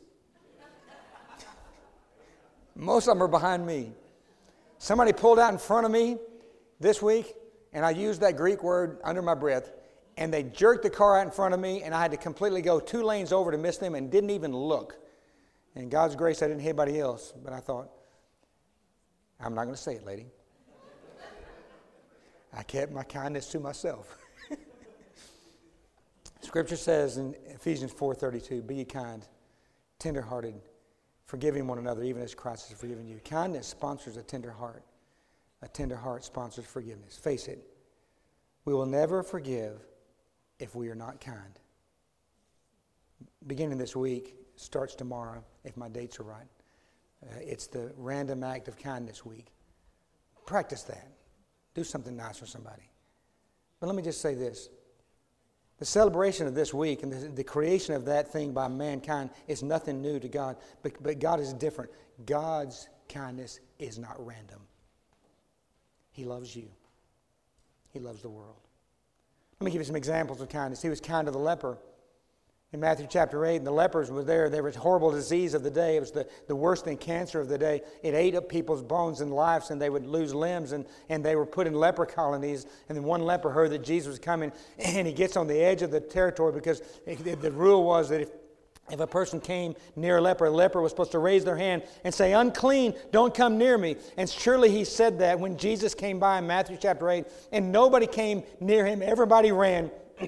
Most 2.75 3.07
of 3.07 3.13
them 3.13 3.21
are 3.21 3.27
behind 3.27 3.63
me. 3.63 3.91
Somebody 4.79 5.13
pulled 5.13 5.37
out 5.37 5.53
in 5.53 5.59
front 5.59 5.85
of 5.85 5.91
me 5.91 6.17
this 6.79 6.99
week, 6.99 7.35
and 7.73 7.85
I 7.85 7.91
used 7.91 8.21
that 8.21 8.37
Greek 8.37 8.63
word 8.63 8.97
under 9.03 9.21
my 9.21 9.35
breath, 9.35 9.71
and 10.17 10.33
they 10.33 10.41
jerked 10.41 10.81
the 10.81 10.89
car 10.89 11.19
out 11.19 11.27
in 11.27 11.31
front 11.31 11.53
of 11.53 11.59
me, 11.59 11.83
and 11.83 11.93
I 11.93 12.01
had 12.01 12.11
to 12.11 12.17
completely 12.17 12.63
go 12.63 12.79
two 12.79 13.03
lanes 13.03 13.31
over 13.31 13.51
to 13.51 13.57
miss 13.57 13.77
them 13.77 13.93
and 13.93 14.11
didn't 14.11 14.31
even 14.31 14.55
look. 14.55 14.97
And 15.75 15.91
God's 15.91 16.15
grace, 16.15 16.41
I 16.41 16.47
didn't 16.47 16.61
hit 16.61 16.69
anybody 16.69 16.99
else, 16.99 17.33
but 17.43 17.53
I 17.53 17.59
thought, 17.59 17.89
I'm 19.39 19.53
not 19.53 19.65
going 19.65 19.75
to 19.75 19.81
say 19.81 19.95
it, 19.95 20.05
lady. 20.05 20.27
I 22.53 22.63
kept 22.63 22.93
my 22.93 23.03
kindness 23.03 23.47
to 23.47 23.59
myself. 23.59 24.17
Scripture 26.41 26.77
says 26.77 27.17
in 27.17 27.35
Ephesians 27.47 27.91
4:32, 27.91 28.65
"Be 28.65 28.75
ye 28.75 28.85
kind, 28.85 29.27
tenderhearted, 29.99 30.61
forgiving 31.25 31.67
one 31.67 31.79
another, 31.79 32.03
even 32.03 32.21
as 32.21 32.33
Christ 32.33 32.69
has 32.69 32.79
forgiven 32.79 33.07
you." 33.07 33.19
Kindness 33.25 33.67
sponsors 33.67 34.15
a 34.15 34.23
tender 34.23 34.51
heart. 34.51 34.85
A 35.61 35.67
tender 35.67 35.97
heart 35.97 36.23
sponsors 36.23 36.65
forgiveness. 36.65 37.17
Face 37.17 37.49
it, 37.49 37.67
we 38.63 38.73
will 38.73 38.85
never 38.85 39.21
forgive 39.21 39.81
if 40.59 40.75
we 40.75 40.89
are 40.89 40.95
not 40.95 41.19
kind. 41.19 41.59
Beginning 43.47 43.77
this 43.77 43.95
week, 43.95 44.35
starts 44.55 44.95
tomorrow, 44.95 45.43
if 45.65 45.75
my 45.75 45.89
dates 45.89 46.19
are 46.19 46.23
right. 46.23 46.47
Uh, 47.23 47.35
it's 47.41 47.67
the 47.67 47.91
random 47.97 48.43
act 48.43 48.67
of 48.67 48.77
kindness 48.77 49.25
week. 49.25 49.47
Practice 50.45 50.83
that. 50.83 51.07
Do 51.73 51.83
something 51.83 52.15
nice 52.15 52.37
for 52.37 52.45
somebody. 52.45 52.89
But 53.79 53.87
let 53.87 53.95
me 53.95 54.03
just 54.03 54.21
say 54.21 54.35
this 54.35 54.69
the 55.77 55.85
celebration 55.85 56.47
of 56.47 56.55
this 56.55 56.73
week 56.73 57.03
and 57.03 57.11
the, 57.11 57.27
the, 57.27 57.43
creation 57.43 57.95
of 57.95 58.05
that 58.05 58.31
thing 58.31 58.53
by 58.53 58.67
mankind 58.67 59.29
is 59.47 59.61
nothing 59.61 60.01
new 60.01 60.19
to 60.19 60.29
God, 60.29 60.55
but, 60.81 60.93
but 61.03 61.19
God 61.19 61.41
is 61.41 61.51
different. 61.53 61.91
God's 62.25 62.87
kindness 63.09 63.59
is 63.77 63.99
not 63.99 64.15
random. 64.25 64.61
He 66.11 66.23
loves 66.23 66.55
you, 66.55 66.69
He 67.91 67.99
loves 67.99 68.21
the 68.21 68.29
world. 68.29 68.55
Let 69.59 69.65
me 69.65 69.71
give 69.71 69.81
you 69.81 69.85
some 69.85 69.95
examples 69.95 70.39
of 70.41 70.49
kindness. 70.49 70.81
He 70.81 70.89
was 70.89 71.01
kind 71.01 71.25
to 71.25 71.31
the 71.31 71.37
leper 71.37 71.77
in 72.75 72.81
Matthew 72.81 73.07
chapter 73.09 73.45
8, 73.45 73.55
and 73.55 73.65
the 73.65 73.71
lepers 73.71 74.11
were 74.11 74.23
there. 74.23 74.49
There 74.49 74.61
was 74.61 74.75
horrible 74.75 75.09
disease 75.09 75.53
of 75.53 75.63
the 75.63 75.71
day. 75.71 75.95
It 75.95 76.01
was 76.01 76.11
the, 76.11 76.27
the 76.47 76.55
worst 76.55 76.83
thing 76.83 76.97
cancer 76.97 77.39
of 77.39 77.47
the 77.47 77.57
day. 77.57 77.81
It 78.03 78.13
ate 78.13 78.35
up 78.35 78.49
people's 78.49 78.83
bones 78.83 79.21
and 79.21 79.31
lives, 79.31 79.71
and 79.71 79.81
they 79.81 79.89
would 79.89 80.05
lose 80.05 80.35
limbs, 80.35 80.73
and, 80.73 80.85
and 81.07 81.23
they 81.23 81.37
were 81.37 81.45
put 81.45 81.67
in 81.67 81.73
leper 81.73 82.05
colonies. 82.05 82.67
And 82.89 82.97
then 82.97 83.05
one 83.05 83.21
leper 83.21 83.49
heard 83.49 83.71
that 83.71 83.81
Jesus 83.81 84.09
was 84.09 84.19
coming, 84.19 84.51
and 84.77 85.07
he 85.07 85.13
gets 85.13 85.37
on 85.37 85.47
the 85.47 85.57
edge 85.57 85.81
of 85.81 85.89
the 85.91 86.01
territory 86.01 86.51
because 86.51 86.81
the 87.05 87.51
rule 87.51 87.83
was 87.83 88.09
that 88.09 88.21
if 88.21 88.29
if 88.91 88.99
a 88.99 89.07
person 89.07 89.39
came 89.39 89.73
near 89.95 90.17
a 90.17 90.21
leper, 90.21 90.45
a 90.45 90.49
leper 90.51 90.79
was 90.79 90.91
supposed 90.91 91.13
to 91.13 91.17
raise 91.17 91.43
their 91.43 91.57
hand 91.57 91.81
and 92.03 92.13
say, 92.13 92.33
Unclean, 92.33 92.93
don't 93.11 93.33
come 93.33 93.57
near 93.57 93.79
me. 93.79 93.95
And 94.15 94.29
surely 94.29 94.69
he 94.69 94.83
said 94.83 95.17
that 95.19 95.39
when 95.39 95.57
Jesus 95.57 95.95
came 95.95 96.19
by 96.19 96.37
in 96.37 96.45
Matthew 96.45 96.77
chapter 96.79 97.09
8, 97.09 97.25
and 97.51 97.71
nobody 97.71 98.05
came 98.05 98.43
near 98.59 98.85
him. 98.85 99.01
Everybody 99.01 99.51
ran, 99.51 99.89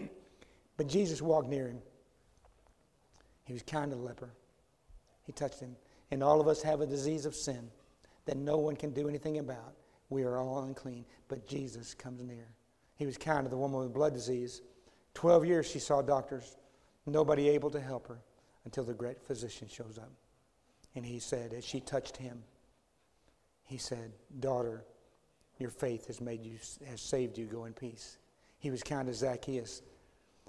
but 0.77 0.87
Jesus 0.87 1.21
walked 1.21 1.49
near 1.49 1.67
him. 1.67 1.81
He 3.47 3.53
was 3.53 3.63
kind 3.63 3.89
to 3.91 3.97
the 3.97 4.03
leper. 4.03 4.29
He 5.23 5.31
touched 5.31 5.61
him. 5.61 5.77
And 6.11 6.21
all 6.21 6.41
of 6.41 6.49
us 6.49 6.61
have 6.61 6.81
a 6.81 6.85
disease 6.85 7.25
of 7.25 7.33
sin 7.33 7.71
that 8.25 8.35
no 8.35 8.57
one 8.57 8.75
can 8.75 8.91
do 8.91 9.07
anything 9.07 9.37
about. 9.39 9.73
We 10.09 10.23
are 10.23 10.37
all 10.37 10.63
unclean, 10.63 11.05
but 11.29 11.47
Jesus 11.47 11.93
comes 11.93 12.21
near. 12.21 12.49
He 12.97 13.05
was 13.05 13.17
kind 13.17 13.45
to 13.45 13.49
the 13.49 13.57
woman 13.57 13.79
with 13.79 13.93
blood 13.93 14.13
disease. 14.13 14.61
Twelve 15.13 15.45
years 15.45 15.65
she 15.65 15.79
saw 15.79 16.01
doctors, 16.01 16.57
nobody 17.05 17.47
able 17.49 17.69
to 17.71 17.79
help 17.79 18.07
her 18.07 18.19
until 18.65 18.83
the 18.83 18.93
great 18.93 19.21
physician 19.21 19.69
shows 19.69 19.97
up. 19.97 20.11
And 20.93 21.05
he 21.05 21.19
said, 21.19 21.53
as 21.53 21.63
she 21.63 21.79
touched 21.79 22.17
him, 22.17 22.43
he 23.63 23.77
said, 23.77 24.11
Daughter, 24.39 24.83
your 25.57 25.69
faith 25.69 26.07
has 26.07 26.19
made 26.19 26.45
you 26.45 26.57
has 26.89 27.01
saved 27.01 27.37
you. 27.37 27.45
Go 27.45 27.65
in 27.65 27.73
peace. 27.73 28.17
He 28.59 28.71
was 28.71 28.83
kind 28.83 29.07
to 29.07 29.13
Zacchaeus. 29.13 29.81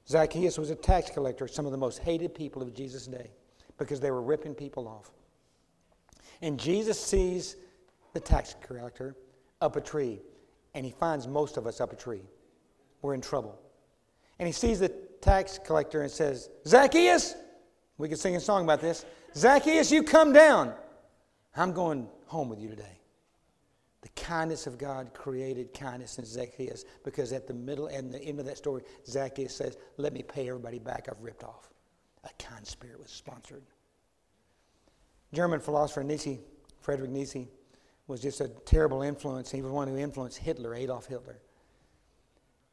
Zacchaeus 0.09 0.59
was 0.59 0.71
a 0.71 0.75
tax 0.75 1.11
collector, 1.11 1.47
some 1.47 1.67
of 1.67 1.73
the 1.73 1.79
most 1.79 1.99
hated 1.99 2.35
people 2.35 2.63
of 2.63 2.75
Jesus' 2.75 3.07
day, 3.07 3.31
because 3.77 4.01
they 4.01 4.11
were 4.11 4.23
ripping 4.23 4.55
people 4.55 4.89
off. 4.89 5.11
And 6.41 6.59
Jesus 6.59 6.99
sees 6.99 7.57
the 8.15 8.21
tax 8.21 8.55
collector 8.63 9.17
up 9.61 9.77
a 9.77 9.81
tree, 9.81 10.21
and 10.75 10.87
he 10.87 10.93
finds 10.93 11.27
most 11.27 11.57
of 11.57 11.67
us 11.67 11.81
up 11.81 11.93
a 11.93 11.97
tree. 11.97 12.23
We're 13.03 13.15
in 13.15 13.21
trouble. 13.21 13.61
And 14.39 14.47
he 14.47 14.53
sees 14.53 14.79
the 14.79 14.89
tax 15.21 15.59
collector 15.59 16.03
and 16.03 16.11
says, 16.11 16.49
Zacchaeus, 16.67 17.35
we 17.99 18.09
could 18.09 18.19
sing 18.19 18.37
a 18.37 18.41
song 18.41 18.65
about 18.65 18.81
this. 18.81 19.05
Zacchaeus, 19.35 19.91
you 19.91 20.03
come 20.03 20.33
down. 20.33 20.73
I'm 21.57 21.73
going 21.73 22.09
home 22.27 22.49
with 22.49 22.61
you 22.61 22.69
today. 22.69 22.99
The 24.03 24.09
kindness 24.11 24.67
of 24.67 24.79
God 24.79 25.13
created 25.13 25.75
kindness 25.75 26.19
in 26.19 26.25
Zacchaeus 26.25 26.85
because 27.05 27.33
at 27.33 27.47
the 27.47 27.55
middle 27.55 27.89
and 27.89 28.13
the 28.13 28.23
end 28.23 28.39
of 28.39 28.47
that 28.47 28.57
story, 28.57 28.83
Zacchaeus 29.07 29.55
says, 29.55 29.77
Let 29.97 30.13
me 30.13 30.23
pay 30.23 30.49
everybody 30.49 30.79
back 30.79 31.09
I've 31.11 31.21
ripped 31.21 31.43
off. 31.43 31.71
A 32.25 32.31
kind 32.43 32.67
spirit 32.67 33.01
was 33.01 33.11
sponsored. 33.11 33.63
German 35.33 35.61
philosopher 35.61 36.05
Nietzsche, 36.05 36.41
Frederick 36.81 37.11
Nietzsche, 37.11 37.49
was 38.07 38.21
just 38.21 38.41
a 38.41 38.49
terrible 38.49 39.03
influence. 39.03 39.51
He 39.51 39.63
was 39.63 39.73
one 39.73 39.89
who 39.89 39.99
influenced 39.99 40.39
Hitler, 40.39 40.75
Adolf 40.75 41.07
Hitler. 41.07 41.41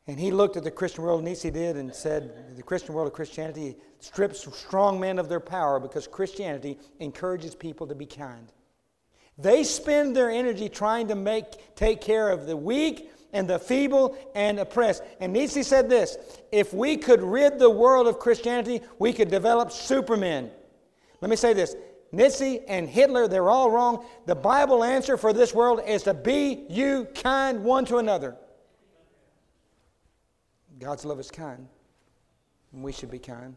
And 0.08 0.20
he 0.20 0.32
looked 0.32 0.56
at 0.56 0.64
the 0.64 0.72
Christian 0.72 1.04
world, 1.04 1.24
Nietzsche 1.24 1.50
did, 1.50 1.76
and 1.76 1.94
said 1.94 2.56
the 2.56 2.64
Christian 2.64 2.94
world 2.94 3.08
of 3.08 3.14
Christianity 3.14 3.76
strips 4.00 4.48
strong 4.56 5.00
men 5.00 5.18
of 5.18 5.28
their 5.28 5.40
power 5.40 5.80
because 5.80 6.08
Christianity 6.08 6.78
encourages 7.00 7.56
people 7.56 7.88
to 7.88 7.96
be 7.96 8.06
kind. 8.06 8.52
They 9.38 9.64
spend 9.64 10.16
their 10.16 10.30
energy 10.30 10.70
trying 10.70 11.10
to 11.10 11.16
make, 11.16 11.76
take 11.76 12.02
care 12.02 12.30
of 12.30 12.46
the 12.46 12.56
weak 12.56 13.12
and 13.34 13.50
the 13.50 13.60
feeble 13.60 14.18
and 14.34 14.60
oppressed. 14.60 15.04
And 15.20 15.34
Nietzsche 15.34 15.62
said 15.62 15.90
this 15.90 16.18
if 16.52 16.74
we 16.74 16.96
could 16.98 17.22
rid 17.22 17.60
the 17.60 17.70
world 17.70 18.08
of 18.08 18.18
Christianity, 18.18 18.82
we 18.98 19.12
could 19.12 19.30
develop 19.30 19.72
supermen. 19.72 20.52
Let 21.22 21.30
me 21.30 21.36
say 21.36 21.54
this 21.54 21.76
Nietzsche 22.14 22.62
and 22.68 22.88
Hitler, 22.88 23.28
they're 23.28 23.50
all 23.50 23.70
wrong. 23.70 24.06
The 24.26 24.36
Bible 24.36 24.84
answer 24.84 25.18
for 25.18 25.34
this 25.34 25.54
world 25.54 25.82
is 25.86 26.04
to 26.04 26.14
be 26.14 26.66
you 26.70 27.08
kind 27.14 27.64
one 27.64 27.84
to 27.86 27.98
another. 27.98 28.38
God's 30.80 31.04
love 31.06 31.20
is 31.20 31.32
kind, 31.32 31.68
and 32.74 32.84
we 32.84 32.92
should 32.92 33.12
be 33.12 33.20
kind. 33.20 33.56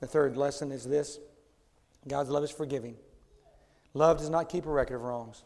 The 0.00 0.06
third 0.06 0.36
lesson 0.36 0.70
is 0.70 0.84
this 0.84 1.18
God's 2.06 2.28
love 2.28 2.44
is 2.44 2.50
forgiving. 2.50 2.96
Love 3.96 4.18
does 4.18 4.28
not 4.28 4.50
keep 4.50 4.66
a 4.66 4.70
record 4.70 4.96
of 4.96 5.02
wrongs. 5.02 5.42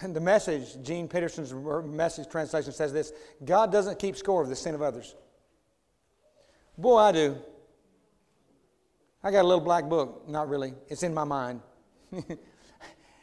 And 0.00 0.14
the 0.14 0.20
message, 0.20 0.82
Gene 0.82 1.06
Peterson's 1.06 1.54
message 1.84 2.28
translation 2.28 2.72
says 2.72 2.92
this 2.92 3.12
God 3.44 3.70
doesn't 3.70 4.00
keep 4.00 4.16
score 4.16 4.42
of 4.42 4.48
the 4.48 4.56
sin 4.56 4.74
of 4.74 4.82
others. 4.82 5.14
Boy, 6.76 6.96
I 6.96 7.12
do. 7.12 7.36
I 9.22 9.30
got 9.30 9.42
a 9.42 9.48
little 9.48 9.62
black 9.62 9.88
book. 9.88 10.28
Not 10.28 10.48
really. 10.48 10.74
It's 10.88 11.04
in 11.04 11.14
my 11.14 11.22
mind. 11.22 11.60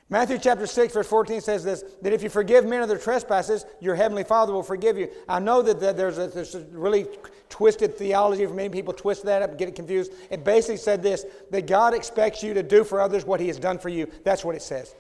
Matthew 0.10 0.38
chapter 0.38 0.68
6, 0.68 0.94
verse 0.94 1.08
14 1.08 1.42
says 1.42 1.64
this 1.64 1.84
that 2.02 2.14
if 2.14 2.22
you 2.22 2.30
forgive 2.30 2.66
men 2.66 2.82
of 2.82 2.90
their 2.90 2.98
trespasses, 2.98 3.66
your 3.80 3.96
heavenly 3.96 4.24
Father 4.24 4.54
will 4.54 4.64
forgive 4.64 4.98
you. 4.98 5.10
I 5.28 5.40
know 5.40 5.62
that, 5.62 5.80
that 5.80 5.98
there's, 5.98 6.18
a, 6.18 6.28
there's 6.28 6.56
a 6.56 6.62
really 6.72 7.08
twisted 7.50 7.98
theology 7.98 8.46
for 8.46 8.54
many 8.54 8.70
people 8.70 8.94
twist 8.94 9.24
that 9.26 9.42
up 9.42 9.52
and 9.52 9.60
get 9.60 9.70
it 9.70 9.76
confused. 9.76 10.12
It 10.30 10.44
basically 10.44 10.78
said 10.78 11.02
this 11.02 11.26
that 11.52 11.68
God 11.68 11.94
expects 11.94 12.44
you 12.44 12.54
to 12.54 12.64
do 12.64 12.84
for 12.84 13.00
others 13.00 13.26
what 13.26 13.40
He 13.40 13.48
has 13.48 13.58
done 13.60 13.80
for 13.80 13.90
you. 13.90 14.12
That's 14.24 14.44
what 14.44 14.56
it 14.56 14.62
says. 14.62 14.94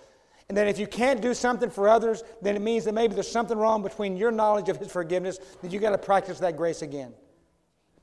And 0.49 0.57
then 0.57 0.67
if 0.67 0.77
you 0.77 0.87
can't 0.87 1.21
do 1.21 1.33
something 1.33 1.69
for 1.69 1.87
others, 1.87 2.23
then 2.41 2.55
it 2.55 2.61
means 2.61 2.85
that 2.85 2.93
maybe 2.93 3.13
there's 3.13 3.31
something 3.31 3.57
wrong 3.57 3.81
between 3.81 4.17
your 4.17 4.31
knowledge 4.31 4.69
of 4.69 4.77
His 4.77 4.91
forgiveness 4.91 5.37
that 5.61 5.71
you 5.71 5.79
got 5.79 5.91
to 5.91 5.97
practice 5.97 6.39
that 6.39 6.57
grace 6.57 6.81
again. 6.81 7.13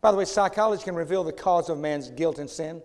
By 0.01 0.11
the 0.11 0.17
way, 0.17 0.25
psychology 0.25 0.83
can 0.83 0.95
reveal 0.95 1.25
the 1.25 1.33
cause 1.33 1.69
of 1.69 1.79
man's 1.79 2.11
guilt 2.11 2.39
and 2.39 2.49
sin, 2.49 2.83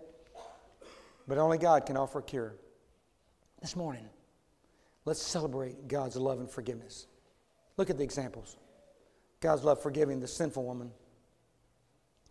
but 1.26 1.38
only 1.38 1.58
God 1.58 1.86
can 1.86 1.96
offer 1.96 2.18
a 2.18 2.22
cure. 2.22 2.54
This 3.60 3.76
morning, 3.76 4.08
let's 5.04 5.22
celebrate 5.22 5.88
God's 5.88 6.16
love 6.16 6.40
and 6.40 6.50
forgiveness. 6.50 7.06
Look 7.76 7.90
at 7.90 7.98
the 7.98 8.04
examples. 8.04 8.56
God's 9.40 9.64
love 9.64 9.82
forgiving 9.82 10.20
the 10.20 10.28
sinful 10.28 10.64
woman. 10.64 10.90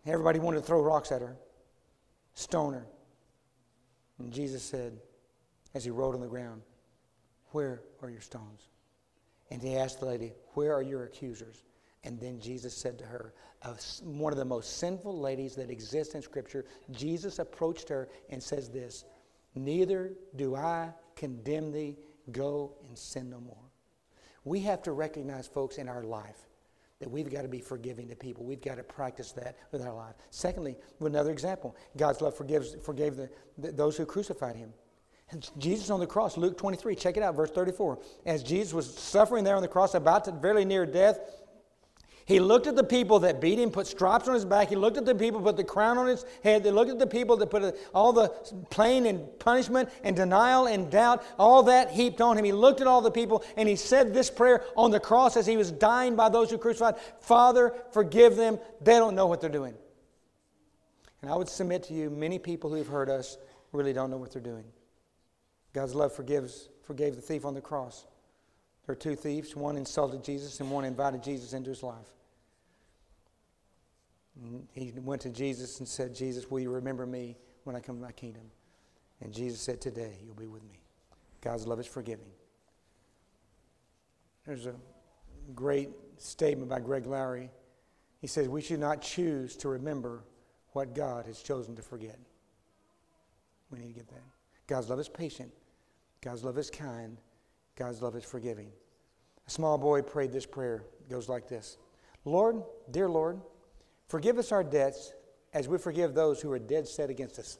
Everybody 0.06 0.38
wanted 0.38 0.60
to 0.60 0.66
throw 0.66 0.80
rocks 0.80 1.12
at 1.12 1.20
her, 1.20 1.36
stone 2.34 2.74
her. 2.74 2.86
And 4.18 4.32
Jesus 4.32 4.62
said, 4.62 4.98
as 5.74 5.84
he 5.84 5.90
rolled 5.90 6.14
on 6.14 6.20
the 6.20 6.26
ground, 6.26 6.62
Where 7.50 7.82
are 8.02 8.10
your 8.10 8.20
stones? 8.20 8.68
And 9.50 9.62
he 9.62 9.76
asked 9.76 10.00
the 10.00 10.06
lady, 10.06 10.32
Where 10.54 10.72
are 10.74 10.82
your 10.82 11.04
accusers? 11.04 11.64
And 12.04 12.20
then 12.20 12.40
Jesus 12.40 12.74
said 12.74 12.98
to 12.98 13.04
her, 13.04 13.34
one 14.02 14.32
of 14.32 14.38
the 14.38 14.44
most 14.44 14.78
sinful 14.78 15.18
ladies 15.18 15.56
that 15.56 15.70
exist 15.70 16.14
in 16.14 16.22
Scripture, 16.22 16.64
Jesus 16.92 17.38
approached 17.40 17.88
her 17.88 18.08
and 18.30 18.40
says 18.42 18.68
this 18.70 19.04
Neither 19.54 20.12
do 20.36 20.54
I 20.54 20.92
condemn 21.16 21.72
thee, 21.72 21.96
go 22.30 22.74
and 22.88 22.96
sin 22.96 23.30
no 23.30 23.40
more. 23.40 23.56
We 24.44 24.60
have 24.60 24.82
to 24.82 24.92
recognize, 24.92 25.48
folks, 25.48 25.78
in 25.78 25.88
our 25.88 26.04
life 26.04 26.46
that 27.00 27.10
we've 27.10 27.30
got 27.30 27.42
to 27.42 27.48
be 27.48 27.60
forgiving 27.60 28.08
to 28.08 28.16
people. 28.16 28.44
We've 28.44 28.60
got 28.60 28.76
to 28.76 28.82
practice 28.82 29.32
that 29.32 29.56
with 29.70 29.82
our 29.82 29.92
life. 29.92 30.14
Secondly, 30.30 30.76
another 31.00 31.30
example 31.30 31.76
God's 31.96 32.20
love 32.20 32.36
forgives, 32.36 32.74
forgave 32.84 33.16
the, 33.16 33.28
the, 33.58 33.72
those 33.72 33.96
who 33.96 34.06
crucified 34.06 34.56
him. 34.56 34.72
Jesus 35.58 35.90
on 35.90 35.98
the 35.98 36.06
cross, 36.06 36.36
Luke 36.36 36.56
23, 36.56 36.94
check 36.94 37.16
it 37.16 37.22
out, 37.22 37.34
verse 37.34 37.50
34. 37.50 37.98
As 38.26 38.44
Jesus 38.44 38.72
was 38.72 38.94
suffering 38.96 39.42
there 39.42 39.56
on 39.56 39.62
the 39.62 39.68
cross, 39.68 39.94
about 39.94 40.24
to 40.26 40.32
very 40.32 40.64
near 40.64 40.86
death, 40.86 41.18
he 42.26 42.40
looked 42.40 42.66
at 42.66 42.74
the 42.74 42.82
people 42.82 43.20
that 43.20 43.40
beat 43.40 43.60
him, 43.60 43.70
put 43.70 43.86
stripes 43.86 44.26
on 44.26 44.34
his 44.34 44.44
back. 44.44 44.68
He 44.68 44.74
looked 44.74 44.96
at 44.96 45.04
the 45.04 45.14
people, 45.14 45.40
put 45.40 45.56
the 45.56 45.62
crown 45.62 45.96
on 45.96 46.08
his 46.08 46.26
head. 46.42 46.64
They 46.64 46.72
looked 46.72 46.90
at 46.90 46.98
the 46.98 47.06
people 47.06 47.36
that 47.36 47.46
put 47.46 47.78
all 47.94 48.12
the 48.12 48.30
pain 48.68 49.06
and 49.06 49.38
punishment 49.38 49.90
and 50.02 50.16
denial 50.16 50.66
and 50.66 50.90
doubt, 50.90 51.22
all 51.38 51.62
that 51.64 51.92
heaped 51.92 52.20
on 52.20 52.36
him. 52.36 52.44
He 52.44 52.50
looked 52.50 52.80
at 52.80 52.88
all 52.88 53.00
the 53.00 53.12
people 53.12 53.44
and 53.56 53.68
he 53.68 53.76
said 53.76 54.12
this 54.12 54.28
prayer 54.28 54.64
on 54.76 54.90
the 54.90 54.98
cross 54.98 55.36
as 55.36 55.46
he 55.46 55.56
was 55.56 55.70
dying 55.70 56.16
by 56.16 56.28
those 56.28 56.50
who 56.50 56.58
crucified 56.58 56.96
Father, 57.20 57.72
forgive 57.92 58.34
them. 58.34 58.58
They 58.80 58.94
don't 58.94 59.14
know 59.14 59.26
what 59.26 59.40
they're 59.40 59.48
doing. 59.48 59.74
And 61.22 61.30
I 61.30 61.36
would 61.36 61.48
submit 61.48 61.84
to 61.84 61.94
you, 61.94 62.10
many 62.10 62.40
people 62.40 62.74
who've 62.74 62.88
heard 62.88 63.08
us 63.08 63.38
really 63.70 63.92
don't 63.92 64.10
know 64.10 64.18
what 64.18 64.32
they're 64.32 64.42
doing. 64.42 64.64
God's 65.72 65.94
love 65.94 66.12
forgives, 66.12 66.70
forgave 66.82 67.14
the 67.14 67.22
thief 67.22 67.44
on 67.44 67.54
the 67.54 67.60
cross. 67.60 68.04
There 68.84 68.94
are 68.94 68.96
two 68.96 69.14
thieves. 69.14 69.54
One 69.54 69.76
insulted 69.76 70.24
Jesus 70.24 70.58
and 70.58 70.72
one 70.72 70.84
invited 70.84 71.22
Jesus 71.22 71.52
into 71.52 71.70
his 71.70 71.84
life. 71.84 72.15
He 74.72 74.92
went 74.96 75.22
to 75.22 75.30
Jesus 75.30 75.78
and 75.78 75.88
said, 75.88 76.14
Jesus, 76.14 76.50
will 76.50 76.60
you 76.60 76.70
remember 76.70 77.06
me 77.06 77.36
when 77.64 77.74
I 77.74 77.80
come 77.80 77.96
to 77.96 78.02
my 78.02 78.12
kingdom? 78.12 78.42
And 79.20 79.32
Jesus 79.32 79.60
said, 79.60 79.80
Today 79.80 80.18
you'll 80.24 80.34
be 80.34 80.46
with 80.46 80.62
me. 80.64 80.80
God's 81.40 81.66
love 81.66 81.80
is 81.80 81.86
forgiving. 81.86 82.30
There's 84.46 84.66
a 84.66 84.74
great 85.54 85.90
statement 86.18 86.68
by 86.68 86.80
Greg 86.80 87.06
Laurie. 87.06 87.50
He 88.20 88.26
says, 88.26 88.48
We 88.48 88.60
should 88.60 88.80
not 88.80 89.00
choose 89.00 89.56
to 89.56 89.68
remember 89.68 90.24
what 90.72 90.94
God 90.94 91.26
has 91.26 91.40
chosen 91.40 91.74
to 91.76 91.82
forget. 91.82 92.18
We 93.70 93.78
need 93.78 93.88
to 93.88 93.94
get 93.94 94.08
that. 94.08 94.22
God's 94.66 94.90
love 94.90 95.00
is 95.00 95.08
patient, 95.08 95.52
God's 96.20 96.44
love 96.44 96.58
is 96.58 96.70
kind, 96.70 97.16
God's 97.76 98.02
love 98.02 98.16
is 98.16 98.24
forgiving. 98.24 98.70
A 99.46 99.50
small 99.50 99.78
boy 99.78 100.02
prayed 100.02 100.32
this 100.32 100.46
prayer. 100.46 100.82
It 101.00 101.10
goes 101.10 101.28
like 101.28 101.48
this 101.48 101.78
Lord, 102.24 102.62
dear 102.90 103.08
Lord, 103.08 103.40
Forgive 104.08 104.38
us 104.38 104.52
our 104.52 104.62
debts 104.62 105.12
as 105.52 105.68
we 105.68 105.78
forgive 105.78 106.14
those 106.14 106.40
who 106.40 106.50
are 106.52 106.58
dead 106.58 106.86
set 106.86 107.10
against 107.10 107.38
us. 107.38 107.58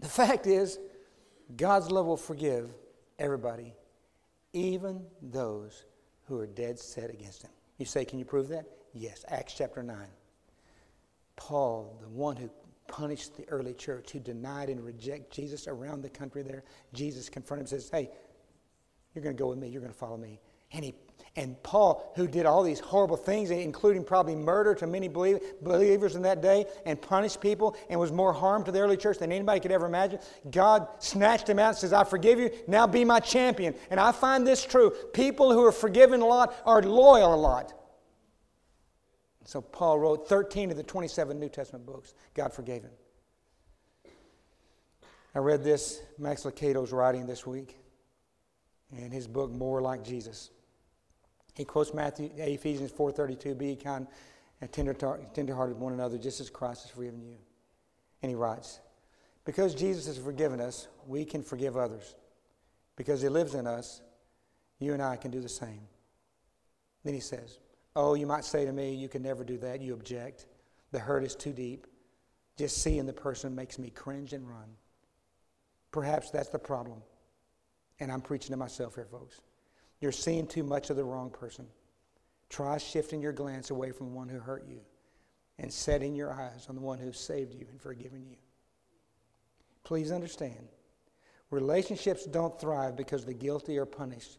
the 0.00 0.08
fact 0.08 0.46
is, 0.46 0.78
God's 1.56 1.90
love 1.90 2.06
will 2.06 2.16
forgive 2.16 2.72
everybody, 3.18 3.74
even 4.52 5.04
those 5.22 5.84
who 6.26 6.38
are 6.38 6.46
dead 6.46 6.78
set 6.78 7.10
against 7.10 7.42
him. 7.42 7.50
You 7.78 7.86
say, 7.86 8.04
can 8.04 8.18
you 8.18 8.24
prove 8.24 8.48
that? 8.48 8.66
Yes. 8.92 9.24
Acts 9.28 9.54
chapter 9.56 9.82
9. 9.82 9.96
Paul, 11.36 11.98
the 12.00 12.08
one 12.08 12.36
who 12.36 12.50
punished 12.88 13.36
the 13.36 13.48
early 13.48 13.74
church, 13.74 14.10
who 14.12 14.20
denied 14.20 14.70
and 14.70 14.84
rejected 14.84 15.30
Jesus 15.30 15.68
around 15.68 16.02
the 16.02 16.08
country 16.08 16.42
there, 16.42 16.64
Jesus 16.92 17.28
confronted 17.28 17.68
him 17.68 17.74
and 17.74 17.82
says, 17.82 17.90
Hey, 17.90 18.10
you're 19.14 19.22
going 19.22 19.36
to 19.36 19.40
go 19.40 19.48
with 19.48 19.58
me. 19.58 19.68
You're 19.68 19.80
going 19.80 19.92
to 19.92 19.98
follow 19.98 20.16
me. 20.16 20.40
And 20.72 20.84
he 20.84 20.94
and 21.36 21.62
Paul, 21.62 22.12
who 22.16 22.26
did 22.26 22.46
all 22.46 22.62
these 22.62 22.80
horrible 22.80 23.18
things, 23.18 23.50
including 23.50 24.04
probably 24.04 24.34
murder 24.34 24.74
to 24.76 24.86
many 24.86 25.06
believers 25.08 26.16
in 26.16 26.22
that 26.22 26.40
day, 26.40 26.64
and 26.86 27.00
punished 27.00 27.40
people, 27.42 27.76
and 27.90 28.00
was 28.00 28.10
more 28.10 28.32
harm 28.32 28.64
to 28.64 28.72
the 28.72 28.80
early 28.80 28.96
church 28.96 29.18
than 29.18 29.30
anybody 29.30 29.60
could 29.60 29.70
ever 29.70 29.84
imagine, 29.84 30.18
God 30.50 30.88
snatched 30.98 31.48
him 31.48 31.58
out 31.58 31.68
and 31.68 31.76
says, 31.76 31.92
I 31.92 32.04
forgive 32.04 32.40
you, 32.40 32.50
now 32.66 32.86
be 32.86 33.04
my 33.04 33.20
champion. 33.20 33.74
And 33.90 34.00
I 34.00 34.12
find 34.12 34.46
this 34.46 34.64
true. 34.64 34.90
People 35.12 35.52
who 35.52 35.64
are 35.64 35.72
forgiven 35.72 36.22
a 36.22 36.26
lot 36.26 36.54
are 36.64 36.82
loyal 36.82 37.34
a 37.34 37.36
lot. 37.36 37.74
So 39.44 39.60
Paul 39.60 39.98
wrote 39.98 40.28
13 40.28 40.70
of 40.70 40.76
the 40.76 40.82
27 40.82 41.38
New 41.38 41.48
Testament 41.48 41.86
books. 41.86 42.14
God 42.34 42.52
forgave 42.52 42.82
him. 42.82 42.90
I 45.34 45.38
read 45.40 45.62
this, 45.62 46.00
Max 46.18 46.46
Lucado's 46.46 46.92
writing 46.92 47.26
this 47.26 47.46
week, 47.46 47.76
in 48.90 49.10
his 49.10 49.28
book, 49.28 49.50
More 49.50 49.82
Like 49.82 50.02
Jesus. 50.02 50.50
He 51.56 51.64
quotes 51.64 51.94
Matthew, 51.94 52.30
uh, 52.38 52.42
Ephesians 52.42 52.92
4.32, 52.92 53.56
be 53.56 53.76
kind 53.76 54.06
and 54.60 54.72
tender, 54.72 54.94
tenderhearted 55.34 55.78
one 55.78 55.92
another, 55.92 56.18
just 56.18 56.40
as 56.40 56.50
Christ 56.50 56.82
has 56.82 56.90
forgiven 56.90 57.22
you. 57.22 57.36
And 58.22 58.30
he 58.30 58.34
writes, 58.34 58.80
because 59.44 59.74
Jesus 59.74 60.06
has 60.06 60.18
forgiven 60.18 60.60
us, 60.60 60.88
we 61.06 61.24
can 61.24 61.42
forgive 61.42 61.76
others. 61.76 62.14
Because 62.96 63.22
he 63.22 63.28
lives 63.28 63.54
in 63.54 63.66
us, 63.66 64.02
you 64.80 64.92
and 64.92 65.02
I 65.02 65.16
can 65.16 65.30
do 65.30 65.40
the 65.40 65.48
same. 65.48 65.80
Then 67.04 67.14
he 67.14 67.20
says, 67.20 67.58
Oh, 67.94 68.14
you 68.14 68.26
might 68.26 68.44
say 68.44 68.66
to 68.66 68.72
me, 68.72 68.94
you 68.94 69.08
can 69.08 69.22
never 69.22 69.42
do 69.42 69.56
that. 69.58 69.80
You 69.80 69.94
object. 69.94 70.46
The 70.90 70.98
hurt 70.98 71.24
is 71.24 71.34
too 71.34 71.52
deep. 71.52 71.86
Just 72.58 72.82
seeing 72.82 73.06
the 73.06 73.12
person 73.12 73.54
makes 73.54 73.78
me 73.78 73.88
cringe 73.88 74.34
and 74.34 74.46
run. 74.46 74.68
Perhaps 75.92 76.30
that's 76.30 76.48
the 76.48 76.58
problem. 76.58 77.00
And 78.00 78.12
I'm 78.12 78.20
preaching 78.20 78.50
to 78.50 78.56
myself 78.58 78.96
here, 78.96 79.06
folks. 79.10 79.40
You're 80.00 80.12
seeing 80.12 80.46
too 80.46 80.62
much 80.62 80.90
of 80.90 80.96
the 80.96 81.04
wrong 81.04 81.30
person. 81.30 81.66
Try 82.48 82.78
shifting 82.78 83.20
your 83.20 83.32
glance 83.32 83.70
away 83.70 83.92
from 83.92 84.08
the 84.08 84.14
one 84.14 84.28
who 84.28 84.38
hurt 84.38 84.66
you 84.68 84.80
and 85.58 85.72
setting 85.72 86.14
your 86.14 86.32
eyes 86.32 86.66
on 86.68 86.74
the 86.74 86.80
one 86.80 86.98
who 86.98 87.12
saved 87.12 87.54
you 87.54 87.66
and 87.70 87.80
forgiven 87.80 88.24
you. 88.24 88.36
Please 89.84 90.12
understand 90.12 90.68
relationships 91.50 92.24
don't 92.26 92.60
thrive 92.60 92.96
because 92.96 93.24
the 93.24 93.34
guilty 93.34 93.78
are 93.78 93.86
punished, 93.86 94.38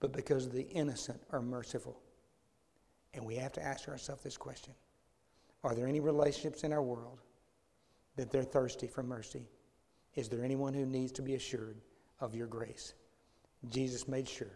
but 0.00 0.12
because 0.12 0.48
the 0.48 0.66
innocent 0.68 1.20
are 1.30 1.42
merciful. 1.42 2.00
And 3.14 3.24
we 3.24 3.36
have 3.36 3.52
to 3.52 3.62
ask 3.62 3.88
ourselves 3.88 4.22
this 4.22 4.36
question 4.36 4.74
Are 5.62 5.74
there 5.74 5.86
any 5.86 6.00
relationships 6.00 6.64
in 6.64 6.72
our 6.72 6.82
world 6.82 7.20
that 8.16 8.30
they're 8.30 8.44
thirsty 8.44 8.86
for 8.86 9.02
mercy? 9.02 9.48
Is 10.14 10.28
there 10.28 10.44
anyone 10.44 10.72
who 10.72 10.86
needs 10.86 11.12
to 11.12 11.22
be 11.22 11.34
assured 11.34 11.76
of 12.20 12.34
your 12.34 12.46
grace? 12.46 12.94
Jesus 13.68 14.08
made 14.08 14.28
sure 14.28 14.52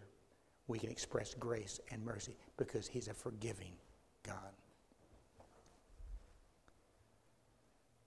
we 0.71 0.79
can 0.79 0.91
express 0.91 1.35
grace 1.35 1.81
and 1.91 2.03
mercy 2.05 2.37
because 2.57 2.87
He's 2.87 3.09
a 3.09 3.15
forgiving 3.15 3.73
God. 4.23 4.53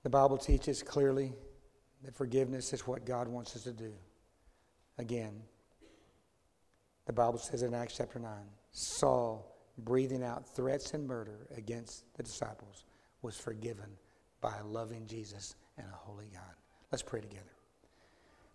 The 0.03 0.09
Bible 0.09 0.37
teaches 0.37 0.81
clearly 0.81 1.33
that 2.03 2.15
forgiveness 2.15 2.73
is 2.73 2.87
what 2.87 3.05
God 3.05 3.27
wants 3.27 3.55
us 3.55 3.63
to 3.63 3.73
do. 3.73 3.93
Again, 4.97 5.41
the 7.05 7.13
Bible 7.13 7.37
says 7.37 7.63
in 7.63 7.73
Acts 7.73 7.97
chapter 7.97 8.17
9 8.17 8.31
Saul, 8.71 9.45
breathing 9.79 10.23
out 10.23 10.47
threats 10.55 10.93
and 10.93 11.05
murder 11.05 11.47
against 11.57 12.05
the 12.15 12.23
disciples, 12.23 12.85
was 13.21 13.37
forgiven 13.37 13.89
by 14.39 14.55
a 14.57 14.65
loving 14.65 15.05
Jesus 15.05 15.55
and 15.77 15.87
a 15.87 15.95
holy 15.95 16.29
God. 16.33 16.55
Let's 16.91 17.03
pray 17.03 17.19
together. 17.21 17.43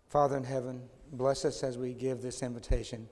Father 0.07 0.37
in 0.37 0.43
heaven, 0.43 0.81
bless 1.11 1.45
us 1.45 1.61
as 1.63 1.77
we 1.77 1.93
give 1.93 2.21
this 2.21 2.41
invitation. 2.41 3.07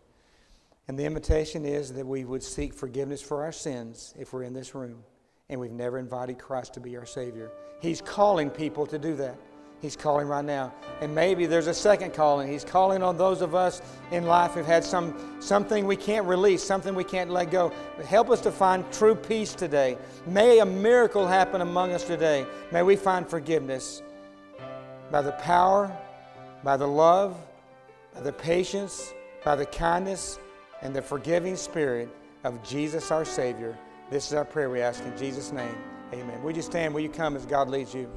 And 0.88 0.98
the 0.98 1.06
invitation 1.06 1.66
is 1.66 1.92
that 1.94 2.06
we 2.06 2.24
would 2.24 2.42
seek 2.42 2.74
forgiveness 2.74 3.22
for 3.22 3.44
our 3.44 3.52
sins 3.52 4.14
if 4.18 4.32
we're 4.32 4.44
in 4.44 4.54
this 4.54 4.74
room 4.74 5.04
and 5.50 5.60
we've 5.60 5.72
never 5.72 5.98
invited 5.98 6.38
Christ 6.38 6.74
to 6.76 6.80
be 6.80 6.96
our 6.98 7.06
Savior. 7.06 7.52
He's 7.82 8.02
calling 8.02 8.50
people 8.50 8.86
to 8.88 8.98
do 8.98 9.16
that. 9.16 9.38
He's 9.82 9.96
calling 9.96 10.28
right 10.28 10.44
now. 10.44 10.74
And 11.02 11.14
maybe 11.14 11.46
there's 11.46 11.68
a 11.68 11.74
second 11.74 12.14
calling. 12.14 12.50
He's 12.50 12.64
calling 12.64 13.04
on 13.04 13.16
those 13.16 13.42
of 13.42 13.54
us 13.54 13.82
in 14.12 14.26
life 14.26 14.54
who've 14.54 14.66
had 14.66 14.84
some, 14.84 15.38
something 15.40 15.86
we 15.86 15.96
can't 15.96 16.26
release, 16.26 16.64
something 16.64 16.96
we 16.96 17.04
can't 17.04 17.30
let 17.30 17.52
go. 17.52 17.72
Help 18.06 18.32
us 18.32 18.42
to 18.42 18.52
find 18.52 18.92
true 18.92 19.14
peace 19.14 19.54
today. 19.54 19.98
May 20.26 20.60
a 20.60 20.66
miracle 20.66 21.28
happen 21.28 21.62
among 21.62 21.92
us 21.92 22.04
today. 22.04 22.46
May 22.72 22.82
we 22.82 22.96
find 22.96 23.30
forgiveness 23.30 24.02
by 25.12 25.22
the 25.22 25.34
power, 25.34 25.96
by 26.64 26.76
the 26.76 26.88
love, 26.88 27.38
by 28.16 28.22
the 28.22 28.34
patience, 28.34 29.14
by 29.46 29.56
the 29.56 29.66
kindness, 29.66 30.40
and 30.82 30.96
the 30.96 31.02
forgiving 31.02 31.56
spirit 31.56 32.10
of 32.44 32.64
Jesus 32.64 33.12
our 33.12 33.26
Savior. 33.26 33.78
This 34.10 34.28
is 34.28 34.34
our 34.34 34.46
prayer 34.46 34.70
we 34.70 34.82
ask 34.82 35.04
in 35.04 35.18
Jesus' 35.18 35.52
name. 35.52 35.76
Amen. 36.14 36.42
Will 36.42 36.56
you 36.56 36.62
stand? 36.62 36.94
Will 36.94 37.02
you 37.02 37.10
come 37.10 37.36
as 37.36 37.46
God 37.46 37.70
leads 37.70 37.94
you? 37.94 38.10